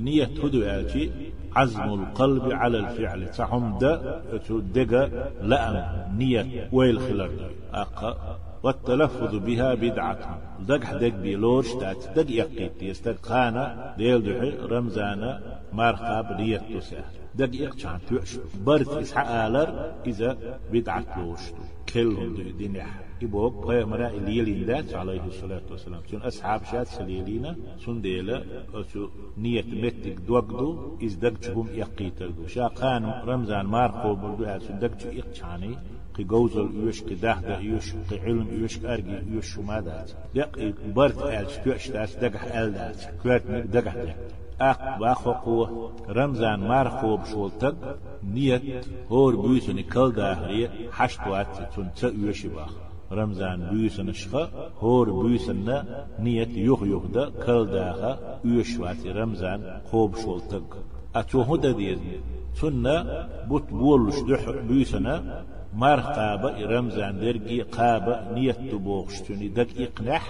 نية 0.00 0.30
هدو 0.44 0.62
آتي 0.62 1.10
عزم 1.56 1.94
القلب 1.94 2.52
على 2.52 2.78
الفعل. 2.78 3.30
تحم 3.30 3.78
دا 3.78 4.22
دقا 4.48 5.30
لأم 5.42 5.76
نية 6.18 6.68
ويل 6.72 7.00
خلر 7.00 7.30
أقا 7.74 8.38
والتلفظ 8.62 9.34
بها 9.34 9.74
بدعة. 9.74 10.38
دق 10.68 10.98
دق 10.98 11.14
بيلورش 11.22 11.72
تات 11.72 12.18
دق 12.18 12.30
يقيت 12.30 12.82
يستد 12.82 13.16
خانا 13.22 13.94
ديل 13.98 14.22
دحي 14.22 14.52
رمزانا 14.66 15.40
مارخاب 15.72 16.40
نية 16.40 16.62
تسه 16.74 17.04
دق 17.38 17.54
يقشان 17.54 17.98
توش 18.08 18.38
برت 18.66 18.88
إسحاق 18.88 19.28
آلر 19.46 19.68
إذا 20.06 20.30
بدعت 20.72 21.18
لوشتو 21.18 21.62
كلهم 21.92 22.34
دينح 22.58 22.90
إبوك 23.22 23.66
بيمرا 23.66 24.08
إليلين 24.08 24.66
دات 24.66 24.94
عليه 24.94 25.24
الصلاة 25.32 25.62
والسلام 25.70 26.02
سن 26.10 26.16
أصحاب 26.16 26.60
شات 26.70 26.86
سليلينا 26.86 27.56
سن 27.84 28.00
ديلا 28.00 28.36
أسو 28.74 29.08
نية 29.38 29.64
متك 29.82 30.16
دوغدو 30.28 30.98
إز 31.04 31.14
دقجهم 31.14 31.66
يقيتلدو 31.80 32.46
شاقان 32.46 33.04
رمزان 33.28 33.66
مارقو 33.66 34.14
بردو 34.14 34.44
سن 34.66 34.78
دقجو 34.78 35.08
إقشاني 35.20 35.72
قي 36.14 36.24
جوزل 36.24 36.68
يوش 36.82 37.02
قي 37.02 37.14
ده 37.14 37.40
ده 37.40 37.58
يوش 37.58 37.88
قي 38.08 38.18
علم 38.24 38.48
يوش 38.60 38.74
أرجي 38.84 39.18
يوش 39.32 39.54
شما 39.54 39.80
دات 39.80 40.10
دق 40.34 40.50
برت 40.96 41.18
ألش 41.22 41.54
كوش 41.64 41.84
دات 41.94 42.12
دقح 42.22 42.42
أل 42.56 42.72
دات 42.72 43.00
كوات 43.22 43.42
دقح 43.74 43.94
ده 43.94 44.14
أق 44.61 44.99
باخو 44.99 45.65
رمزان 46.09 46.59
مارخوب 46.59 47.25
شولتق 47.25 47.75
نيت 48.23 48.85
هور 49.11 49.35
بيوسن 49.35 49.81
كل 49.81 50.11
داهري 50.11 50.69
حشت 50.91 51.27
وات 51.27 51.75
تون 51.75 51.87
تأيوش 51.97 52.45
باخ 52.45 52.71
رمزان 53.11 53.69
بيوسن 53.69 54.13
شخا 54.13 54.43
هور 54.79 55.07
بيوسن 55.21 55.83
نيت 56.19 56.57
يوخ 56.57 56.83
يوخ 56.83 57.05
دا 57.05 57.29
كل 57.45 57.65
داها 57.65 58.39
يوش 58.45 58.77
وات 58.79 59.07
رمزان 59.07 59.81
خوب 59.91 60.15
شولتق 60.15 60.77
أتو 61.15 61.41
هدا 61.41 61.71
ديز 61.71 61.99
تون 62.59 62.85
بوت 63.49 63.67
بولش 63.73 64.19
دح 64.19 64.49
بيوسن 64.67 65.05
مار 65.73 65.99
قابة 65.99 66.65
رمزان 66.65 67.19
درقي 67.19 67.61
قابة 67.61 68.31
نيت 68.33 68.59
تبوغشتوني 68.71 69.47
دق 69.47 69.67
إقنح 69.77 70.23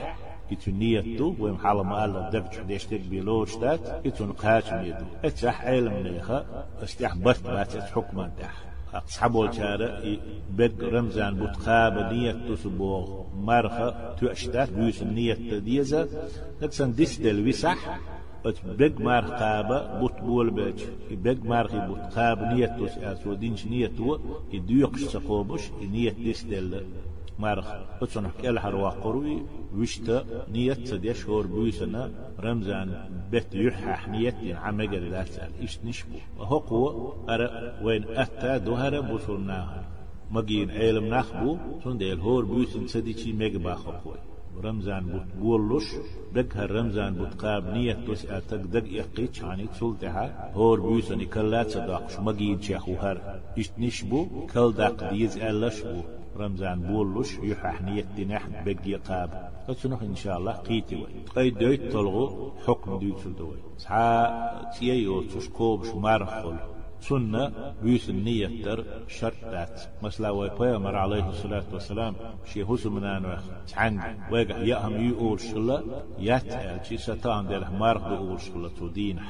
إتو 0.52 0.70
نيتو 0.70 1.34
ويم 1.38 1.58
حالا 1.58 1.82
ما 1.82 2.04
ألا 2.04 2.30
دبج 2.30 2.58
حديشتك 2.58 3.00
بيلوش 3.00 3.56
دات 3.56 4.06
إتو 4.06 4.24
نقاش 4.24 4.72
ميدو 4.72 5.06
إتسح 5.24 5.64
علم 5.64 5.94
نيخا 6.06 6.66
استح 6.82 7.16
بات 7.16 7.42
بات 7.42 7.76
حكما 7.76 8.30
دح 8.38 8.66
أصحابه 8.94 9.48
الشارع 9.48 10.16
بد 10.50 10.84
رمزان 10.84 11.34
بتقاب 11.34 12.12
نية 12.12 12.32
تسبوغ 12.48 13.24
مرخة 13.36 14.14
تؤشتات 14.14 14.70
بيوس 14.72 15.02
النية 15.02 15.34
تديزة 15.34 16.08
نكسن 16.62 16.92
ديس 16.92 17.18
دل 17.18 17.48
وسح 17.48 17.98
ات 18.46 18.66
بيج 18.78 19.00
مار 19.00 19.24
قابة 19.24 19.98
بوت 20.00 20.20
بول 20.20 20.50
بيج 20.50 20.82
بيج 21.10 21.44
مار 21.44 21.68
خي 21.68 21.80
بوت 21.86 22.00
تو 23.96 24.18
يديوقش 24.52 25.02
سقوبش 25.04 25.70
نية 25.92 26.10
ديس 26.10 26.42
دل 26.44 26.86
مارخ. 27.38 27.66
بتسون 28.02 28.30
كل 28.42 28.58
هروا 28.58 28.90
قروي 28.90 29.42
وشتا 29.76 30.24
نية 30.52 30.72
تديش 30.72 31.26
هور 31.26 31.46
بويسنا 31.46 32.10
رمزان 32.40 32.88
بيت 33.30 33.54
يحح 33.54 34.08
نية 34.08 34.54
عمجر 34.54 34.98
لا 34.98 35.22
تسأل 35.22 35.50
إيش 35.60 35.78
نشبو 35.84 36.18
هقو 36.40 37.12
أرى 37.28 37.48
وين 37.82 38.04
أتا 38.08 38.56
دوهر 38.58 39.00
بوصلناها 39.00 39.84
مجين 40.30 40.70
علم 40.70 41.04
نخبو 41.14 41.56
سون 41.84 41.98
ديل 41.98 42.20
هور 42.20 42.44
بويسن 42.44 42.86
سديشي 42.86 43.32
ميج 43.32 43.56
باخو 43.56 43.92
رمزان 44.64 45.04
بوت 45.06 45.28
بولش 45.40 45.84
دق 46.34 46.56
رمزان 46.56 47.14
بوت 47.14 47.34
قاب 47.34 47.72
نية 47.74 47.92
توس 48.06 48.26
أتك 48.26 48.58
دق 48.58 48.86
يقيتش 48.92 49.42
عني 49.44 49.66
تسلتها 49.66 50.52
هور 50.54 50.80
بيوسن 50.80 51.24
كلات 51.24 51.70
صداقش. 51.70 52.18
مجيد 52.20 52.62
شيخ 52.62 52.88
وهر 52.88 53.40
إيش 53.58 53.70
نشبو 53.78 54.26
كل 54.54 54.72
داق 54.72 55.10
ديز 55.10 55.38
ألش 55.38 55.82
بو 56.36 56.42
رمزان 56.42 56.80
بولش 56.80 57.30
يحح 57.42 57.82
نية 57.82 58.06
بقي 58.64 58.94
قاب. 58.94 59.30
فتنخ 59.68 60.02
إن 60.02 60.16
شاء 60.16 60.38
الله 60.38 60.52
قيتي 60.52 60.96
وي. 60.96 61.06
قيد 61.36 61.58
دويت 61.58 61.92
طلغو 61.92 62.52
حكم 62.66 62.98
دويت 62.98 63.18
سلدوي 63.18 63.58
سعى 63.76 64.14
تييو 64.78 65.22
تشكوب 65.22 65.84
شمارخل 65.84 66.56
سنة 67.00 67.74
بيس 67.82 68.10
النية 68.10 68.64
تر 68.64 68.84
شرطات. 69.08 69.80
مثلا 70.02 70.30
ويبيامر 70.30 70.96
عليه 70.96 71.28
الصلاة 71.28 71.64
والسلام 71.72 72.14
شي 72.44 72.62
هسو 72.62 72.90
منان 72.90 73.24
وخ 73.24 73.42
تعنج 73.72 74.00
ويقع 74.32 74.58
يأهم 74.58 75.08
يقول 75.08 75.40
شلا 75.40 75.82
يتأل 76.18 76.86
شي 76.86 76.96
ستان 76.98 77.48
دير 77.48 77.70
مارخ 77.70 78.08
دو 78.08 78.36
شلا 78.36 78.68
تو 78.68 78.88
دينح 78.88 79.28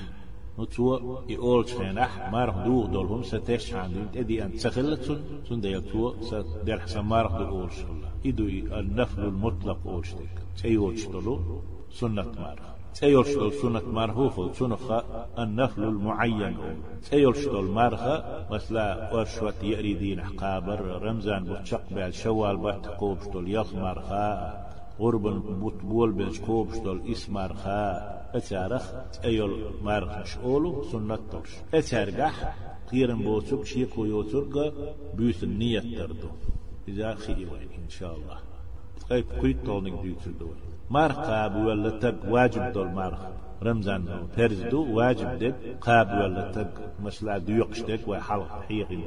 نتو 0.58 0.98
يقول 1.28 1.68
شينح 1.68 2.30
مارخ 2.32 2.56
دو 2.66 2.86
دولهم 2.86 3.22
ستش 3.22 3.74
عندهم 3.74 4.06
تدي 4.14 4.44
أن 4.44 4.52
تسخلت 4.52 5.02
سن 5.02 5.20
سن 5.48 5.60
ديل 5.60 5.82
تو 5.90 6.14
دير 6.64 6.78
حسن 6.80 7.00
مارخ 7.00 7.32
دو 7.38 7.68
شلا 7.68 8.08
إدو 8.26 8.44
النفل 8.80 9.20
المطلق 9.24 9.78
أولشتك 9.86 10.34
تيوش 10.62 11.06
دولو 11.06 11.40
سنة 11.90 12.22
مارخ. 12.22 12.76
تيرشتل 13.00 13.52
سنة 13.52 13.82
مرهوف 13.92 14.56
سنة 14.56 15.02
النفل 15.38 15.82
المعين 15.82 16.56
تيرشتل 17.10 17.64
مرخة 17.64 18.46
مثلا 18.50 19.14
ورشوة 19.14 19.54
يأريدين 19.62 20.22
حقابر 20.22 21.02
رمزان 21.02 21.44
بتشق 21.44 21.82
بالشوال 21.90 22.56
بتقوبشتل 22.56 23.44
يخ 23.48 23.74
مرخة 23.74 24.54
غربن 25.00 25.38
بتبول 25.62 26.12
بتقوبشتل 26.12 27.00
اسمرخة 27.12 27.82
اتارخ 28.36 28.84
ايول 29.24 29.52
مرخش 29.82 30.36
اولو 30.36 30.82
سنة 30.82 31.18
ترش 31.30 31.50
اتارجح 31.74 32.34
قيرن 32.90 33.18
بوتوك 33.22 33.64
شيكو 33.66 34.04
يوترق 34.04 34.54
بيوت 35.14 35.42
النية 35.42 35.80
تردو 35.80 36.28
إذا 36.88 37.14
خيوين 37.14 37.68
إن 37.84 37.88
شاء 37.88 38.16
الله 38.16 38.38
طيب 39.10 39.24
كويت 39.40 39.66
طولنك 39.66 40.02
ديوتر 40.02 40.30
دوين 40.40 40.60
مارخ 40.90 41.18
ولا 41.56 41.90
تق 41.90 42.14
واجب 42.28 42.72
دول 42.72 42.88
مارخ 42.88 43.20
رمزان 43.62 44.26
فرز 44.36 44.62
دو 44.62 44.96
واجب 44.96 45.38
دك 45.38 45.54
قاب 45.80 46.08
ولا 46.08 46.52
تق 46.52 46.70
مسلا 47.00 47.38
ديوقش 47.38 47.80
دك 47.80 48.08
وحل 48.08 48.42
حيقي 48.68 48.98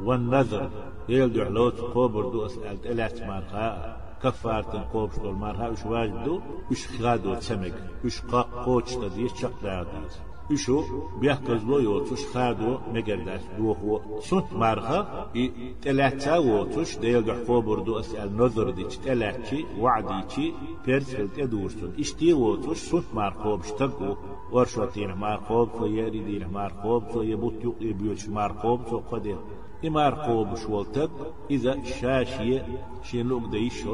والنذر 0.00 0.70
يلدو 1.08 1.42
علوت 1.42 1.80
قوبر 1.80 2.28
دو 2.28 2.46
أسألت 2.46 2.86
ألات 2.86 3.22
مارخا 3.22 3.96
kaffartin 4.22 4.84
kopşt 4.92 5.24
olmar 5.28 5.54
ha 5.60 5.66
üş 5.74 5.82
vajdu 5.92 6.34
üş 6.70 6.82
xado 6.94 7.32
çemek 7.46 7.76
üş 8.08 8.16
qaq 8.30 8.48
qoçda 8.64 9.06
diye 9.14 9.28
çaqlayadız 9.40 10.12
üşo 10.54 10.78
biyah 11.20 11.38
gözlo 11.46 11.76
yotuş 11.88 12.22
xado 12.32 12.70
megerdaş 12.94 13.42
duho 13.58 13.96
sunt 14.28 14.48
marha 14.60 15.00
i 15.42 15.44
telatça 15.82 16.36
yotuş 16.50 16.90
deyel 17.02 17.22
gəhfo 17.28 17.56
burdu 17.66 17.92
əsəl 18.02 18.28
nözür 18.40 18.68
diç 18.78 18.92
telatçi 19.04 19.58
vaadi 19.82 20.18
çi 20.32 20.44
persel 20.86 21.28
edursun 21.44 21.90
işti 22.02 22.26
yotuş 22.28 22.78
sunt 22.90 23.08
marqob 23.18 23.60
ştagu 23.70 24.10
ورشوتين 24.54 25.12
مارقوب 25.24 25.68
تو 25.78 25.86
يريدين 25.86 26.44
مارقوب 26.58 27.02
تو 27.12 27.22
يبوت 27.22 27.64
يقيبيوش 27.64 28.22
مارقوب 28.28 28.78
تو 28.90 28.96
قدر 29.10 29.38
إمار 29.86 30.14
قوب 30.14 30.56
شوالتب 30.56 31.10
إذا 31.50 31.84
شاشية 31.84 32.66
شين 33.02 33.28
لوك 33.28 33.42
دايش 33.42 33.84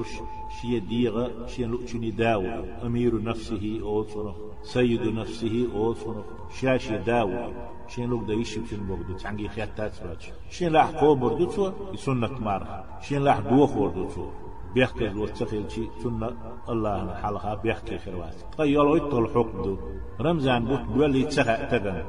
شي 0.61 0.79
ديغة 0.81 1.47
شين 1.47 1.71
لوك 1.71 1.87
شني 1.87 2.11
داوى 2.11 2.65
أمير 2.87 3.23
نفسه 3.23 3.81
أول 3.83 4.07
صنف 4.07 4.35
سيد 4.63 5.03
نفسه 5.03 5.69
أول 5.75 5.97
صنف 5.97 6.25
شاشي 6.61 6.99
داوى 6.99 7.53
شين 7.89 8.11
لوك 8.11 8.25
دايش 8.25 8.59
شين 8.69 8.87
بردو 8.89 9.19
تعنقي 9.19 9.49
خياتات 9.49 9.93
باتش 10.03 10.31
شين 10.51 10.73
لاح 10.73 10.91
قوب 10.91 11.21
بردو 11.21 11.45
تسوى 11.45 11.73
يسنك 11.95 12.43
مار 12.43 12.85
شين 13.01 13.23
لاح 13.23 13.39
دوخ 13.41 13.73
بردو 13.79 14.05
تسوى 14.05 14.31
بيحكي 14.75 15.07
الوتقل 15.09 15.71
شيء 15.71 15.91
سنة 16.03 16.31
الله 16.69 17.15
حلقها 17.15 17.55
بيحكي 17.55 17.99
خروات 17.99 18.35
قيالو 18.59 18.97
يطل 18.97 19.27
حكم 19.35 19.63
دو 19.63 19.77
رمزان 20.21 20.65
بوت 20.65 20.81
دولي 20.81 21.25
تسخأ 21.25 21.69
تدن 21.71 22.05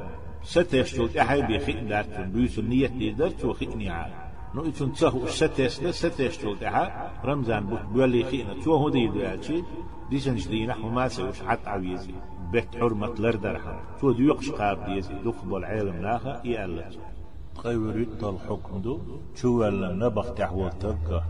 تغن 0.54 0.64
ستشتو 0.64 1.08
احي 1.20 1.42
بيخي 1.42 1.74
دارت 1.74 2.20
بيوس 2.20 2.60
النية 2.60 2.88
ديدر 2.88 3.30
تو 3.30 3.54
خيني 3.54 3.90
عاد 3.90 4.12
نو 4.56 4.66
يتون 4.66 4.94
تسهو 4.94 5.28
ستش 5.28 5.80
ده 5.80 5.92
ستشتو 5.92 6.56
احا 6.68 7.12
رمزان 7.26 7.66
بوت 7.66 7.82
بولي 7.82 8.24
خينا. 8.24 8.64
تو 8.64 8.76
هو 8.76 8.90
دي 8.90 9.08
دوالشي 9.08 9.64
دي 10.10 10.20
سنجدينا 10.20 10.76
وما 10.78 11.08
سوش 11.08 11.42
حتى 11.42 11.70
عويزي. 11.70 12.14
بيت 12.52 12.76
حرمة 12.76 13.16
لردرها. 13.20 13.82
تو 14.02 14.12
ديوقش 14.12 14.50
قاب 14.50 14.86
ديزي. 14.86 15.14
دقبل 15.14 15.58
العالم 15.58 16.02
ناخا 16.02 16.42
يألت 16.46 17.00
قيوريت 17.64 18.24
الحكم 18.24 18.82
دو 18.82 19.00
شو 19.36 19.60
ولا 19.60 19.94
نبخ 19.94 20.34
تحول 20.34 20.72
تلقى 20.72 21.24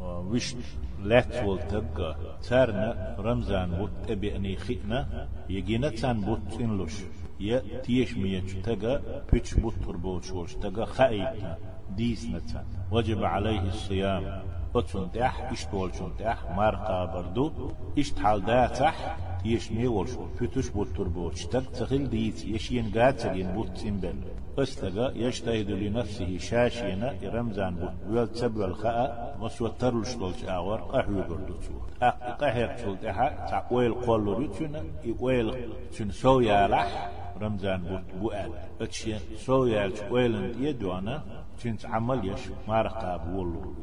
وش 0.00 0.54
لات 1.02 1.44
والتقى 1.44 2.16
تارنا 2.48 3.16
رمزان 3.18 3.70
بوت 3.78 4.10
أبي 4.10 4.36
أني 4.36 4.56
خينا 4.56 5.28
يجينا 5.48 5.88
تان 5.88 6.20
بوت 6.20 6.60
إنلوش. 6.60 6.96
يا 7.40 7.62
تيش 7.82 8.16
ميش 8.16 8.52
تجا 8.54 9.22
بيتش 9.32 9.54
بطر 9.54 9.96
بوتشوش 9.96 10.54
تجا 10.54 10.84
خايتنا 10.84 11.58
ديس 11.90 12.24
نتان 12.26 12.64
وجب 12.90 13.24
عليه 13.24 13.60
الصيام. 13.60 14.42
أتون 14.76 15.12
تح 15.12 15.50
إشتول 15.52 15.94
شون 15.94 16.12
تح 16.18 16.50
مارقا 16.56 17.04
بردو 17.04 17.72
إشتحال 17.98 18.44
دا 18.44 18.66
تح 18.66 19.16
تيش 19.46 19.72
ميول 19.72 20.08
شو 20.08 20.26
بيتش 20.40 20.70
بطر 20.70 21.08
بوتش 21.08 21.46
تج 21.46 21.64
تخيل 21.78 22.10
ديت 22.10 22.44
يشين 22.44 22.90
قاد 22.94 23.16
تجين 23.16 23.52
بوت 23.54 23.76
سنبل 23.76 24.18
أستغى 24.58 25.06
يجتهد 25.22 25.70
لنفسه 25.70 26.38
شاشينا 26.38 27.14
رمزان 27.34 27.74
بوت. 27.74 27.94
ويل 28.08 28.28
تسب 28.28 28.56
والخاء 28.56 29.36
مسوى 29.40 29.72
ترلش 29.78 30.14
دولش 30.14 30.44
آور 30.44 30.80
قحوي 30.80 31.22
بردوتو 31.28 31.74
أقحيق 32.02 32.76
شلتها 32.76 33.26
تقويل 33.50 33.94
قولو 33.94 34.32
ريتشنا 34.38 34.84
إقويل 35.04 35.48
شن 35.92 36.10
سو 36.10 36.40
يالح 36.40 37.10
رمضان 37.42 37.82
بوت 37.82 38.06
بوال. 38.20 38.52
اتشي 38.80 39.18
سو 39.46 39.66
يالش 39.66 40.00
ويلن 40.10 40.64
يدوانا 40.64 41.24
تنت 41.60 41.86
عمل 41.86 42.28
يش 42.28 42.40
مارقا 42.68 43.16
بولو 43.16 43.74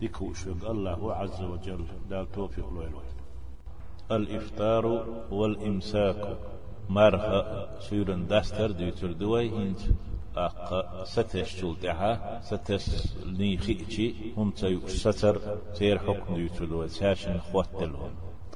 ديكو 0.00 0.32
شوق 0.32 0.70
الله 0.70 1.14
عز 1.14 1.42
وجل. 1.42 1.84
دال 2.10 2.32
توفيق 2.32 2.68
لويلو. 2.74 3.00
الإفطار 4.16 5.04
والإمساك. 5.30 6.36
مرها 6.88 7.68
سيرن 7.80 8.26
داستر 8.26 8.70
ديتر 8.70 9.12
دوي 9.12 9.48
هنت 9.50 9.80
أق 10.36 11.04
ستش 11.04 11.54
تلتها 11.54 12.40
ستش 12.42 12.84
نيخيتشي 13.38 14.14
هم 14.36 14.50
تيوش 14.50 14.90
ستر 14.90 15.40
تير 15.76 15.98
حكم 15.98 16.34
ديتر 16.34 16.64
دوي 16.64 16.88
ساشن 16.88 17.38
خواتلهم 17.38 18.10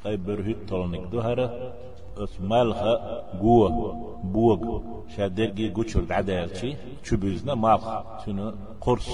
طيب 0.05 0.27
برهيت 0.27 0.69
طلنك 0.69 1.13
دهرة 1.13 1.73
مالها 2.41 3.25
جوا 3.43 3.69
بوغ 4.25 4.81
شادرجي 5.17 5.69
جوتشر 5.69 6.01
دعدالشي 6.01 6.77
تشبيزنا 7.03 7.55
مالها 7.55 8.23
تنو 8.27 8.53
قرص 8.81 9.09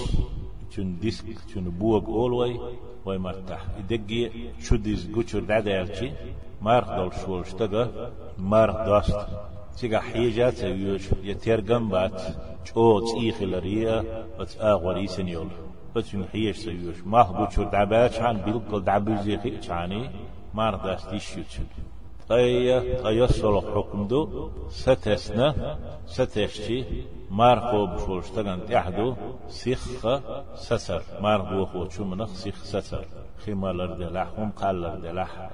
تن 0.76 0.98
ديسك 0.98 1.38
تن 1.54 1.70
بوغ 1.70 2.06
أولوي 2.06 2.60
وي 3.05 3.17
مرتاح 3.17 3.61
يدقي 3.79 4.31
شديز 4.61 5.07
جوتشر 5.07 5.39
دعدالشي 5.39 6.11
مارخ 6.61 6.87
دول 6.95 7.13
شول 7.25 7.45
شتغا 7.45 8.11
مارخ 8.37 8.75
داست 8.75 9.19
تيغا 9.77 9.99
حيجات 9.99 10.63
يوش 10.63 11.09
يترجم 11.23 11.89
بات 11.89 12.21
جو 12.67 12.99
تيخ 12.99 13.41
لريا 13.41 14.25
بس 14.39 14.57
اغوري 14.57 15.07
سنيول 15.07 15.49
بس 15.95 16.15
من 16.15 16.25
حيش 16.31 16.57
سيوش 16.57 17.03
ما 17.05 17.21
هو 17.21 17.37
جوتشر 17.37 17.63
دعبات 17.63 18.15
عن 18.19 18.37
بيلقل 18.37 18.83
دعبوزي 18.83 19.37
خيچاني 19.37 20.09
مارخ 20.53 20.81
يشيوتشن 22.30 22.30
قيا 22.30 23.02
قيصل 23.04 23.60
حكم 23.74 24.06
دو 24.06 24.50
ستسنا 24.70 25.78
ستشتي 26.06 27.04
ماركو 27.30 27.86
بشولشتغن 27.86 28.66
تحدو 28.66 29.14
سيخ 29.48 30.06
سسر 30.54 31.02
ماركو 31.20 31.64
خو 31.66 31.86
چومنخ 31.86 32.34
سيخ 32.34 32.64
سسر 32.64 33.04
خمالر 33.46 33.94
دلح 33.94 34.28
هم 34.38 34.50
قالر 34.50 34.94
دلح 34.94 35.50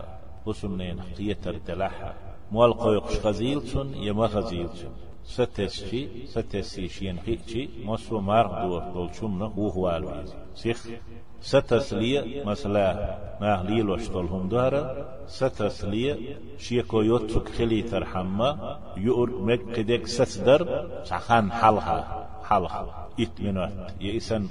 وسمنين 0.47 1.01
قيتر 1.01 1.57
دلح 1.69 2.15
مول 2.53 2.73
قيقش 2.73 3.27
غزيلتون 3.27 3.95
يما 3.95 4.27
غزيلتون 4.27 4.93
ستسشي 5.25 6.27
ستسيشين 6.27 7.21
خيتشي 7.21 7.69
مصو 7.85 8.21
مارك 8.21 8.51
دور 8.51 8.83
دول 8.95 9.11
چومنخ 9.17 9.59
وهو 9.59 9.97
الويز 9.97 10.35
سيخ 10.55 10.89
ستسلية 11.41 12.45
مثلا 12.45 13.19
ما 13.41 13.63
ليل 13.69 13.91
وشتلهم 13.91 14.49
دهرة 14.49 15.07
ستسلية 15.27 16.37
شيكو 16.59 17.01
يوتك 17.01 17.49
خلي 17.49 17.83
ترحمة 17.83 18.77
يؤر 18.97 19.31
مك 19.31 19.79
قدك 19.79 20.07
ستدر 20.07 20.89
سخان 21.05 21.53
حلها 21.53 22.29
حلها. 22.45 23.09
إت 23.21 23.41
منوت 23.41 23.71
يئسن 24.01 24.47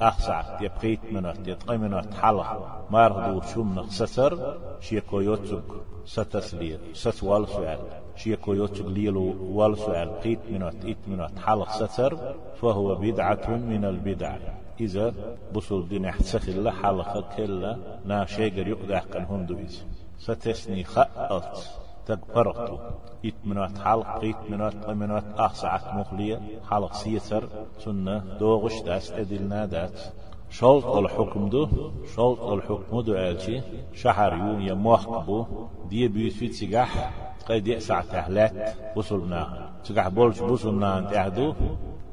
أخسع 0.00 0.60
يبقيت 0.60 1.00
منوت 1.12 1.48
يتقي 1.48 1.78
منوت 1.78 2.14
حلها. 2.14 2.86
مارغدو 2.90 3.40
شم 3.40 3.82
ستر 3.88 4.56
شيكو 4.80 5.20
يوتك 5.20 5.68
ستسلية 6.06 6.78
ستوال 6.92 7.48
سؤال 7.48 7.78
شيكو 8.16 8.54
يوتك 8.54 8.86
ليلو 8.86 9.36
وال 9.56 9.78
سؤال 9.78 10.20
قيت 10.20 10.38
منوت 10.50 10.84
إت 10.84 11.02
منوت 11.06 11.38
حلق 11.38 11.70
ستر 11.70 12.34
فهو 12.60 12.94
بدعة 12.94 13.46
من 13.48 13.84
البدع. 13.84 14.36
إذا 14.80 15.14
بصل 15.54 15.88
دين 15.88 16.04
احتسخ 16.04 16.48
الله 16.48 16.70
حلقة 16.70 17.24
كلا 17.36 17.78
نا 18.04 18.24
شيغر 18.24 18.68
يقدع 18.68 19.00
كان 19.12 19.24
هندو 19.24 19.54
إذا 19.54 19.82
ستسني 20.18 20.84
خألت 20.84 21.54
تقبرتو 22.06 22.78
إتمنات 23.24 23.78
حلق 23.78 24.24
إتمنات 24.24 24.84
قمنات 24.84 25.24
أخسعت 25.36 25.94
مخلية. 25.94 26.40
حلق 26.70 26.92
سيسر 26.92 27.44
سنة 27.78 28.18
دوغش 28.40 28.82
داست 28.82 29.12
أدلنا 29.12 29.66
دات 29.66 29.98
شلط 30.50 30.86
الحكم 30.86 31.48
دو. 31.48 31.68
شلط 32.16 32.42
الحكم 32.42 33.00
دو 33.00 33.14
عالشي 33.14 33.60
شحر 33.94 34.32
يون 34.32 34.62
يموحقبو 34.62 35.46
دي 35.90 36.08
بيوت 36.08 36.32
في 36.32 36.48
تسيقح 36.48 36.90
قيد 37.48 37.66
يأسع 37.66 38.00
تهلات 38.00 38.76
بصلنا 38.96 39.70
تسيقح 39.84 40.08
بولش 40.08 40.40
بصلنا 40.40 40.98
أنت 40.98 41.12
أهدو. 41.12 41.54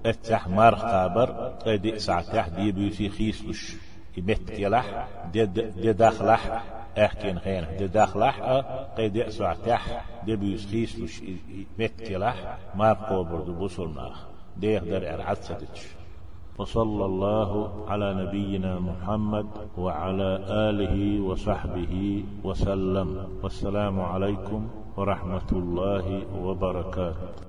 اتح 0.10 0.48
مار 0.48 0.76
خابر 0.76 1.30
قيد 1.66 1.98
ساعة 1.98 2.34
تح 2.34 2.48
دي 2.48 2.72
بيوتي 2.72 3.10
خيسلش 3.10 3.76
يبت 4.18 4.52
كلح 4.52 5.08
دي, 5.34 5.46
دي 5.46 5.94
داخلح 5.94 6.64
أحكين 6.98 7.40
خين. 7.40 7.78
دي 7.78 7.88
داخلح 7.88 8.42
قيد 8.98 9.30
ساعة 9.30 9.58
تح 9.66 10.06
دي 10.26 10.36
بيوت 10.36 10.60
خيسلش 10.72 11.22
يبت 11.80 12.02
كلح 12.08 12.58
مار 12.76 12.96
قوبر 13.10 13.40
دو 13.40 13.54
بوصل 13.54 13.96
ناخ. 13.96 14.28
دي 14.58 14.68
يقدر 14.68 15.14
إرعاد 15.14 15.38
سدتش. 15.38 15.82
وصلى 16.58 17.06
الله 17.06 17.52
على 17.90 18.14
نبينا 18.14 18.80
محمد 18.80 19.48
وعلى 19.78 20.40
آله 20.50 21.22
وصحبه 21.22 22.24
وسلم. 22.44 23.40
والسلام 23.44 24.02
عليكم 24.02 24.70
ورحمة 24.98 25.50
الله 25.52 26.26
وبركاته. 26.44 27.47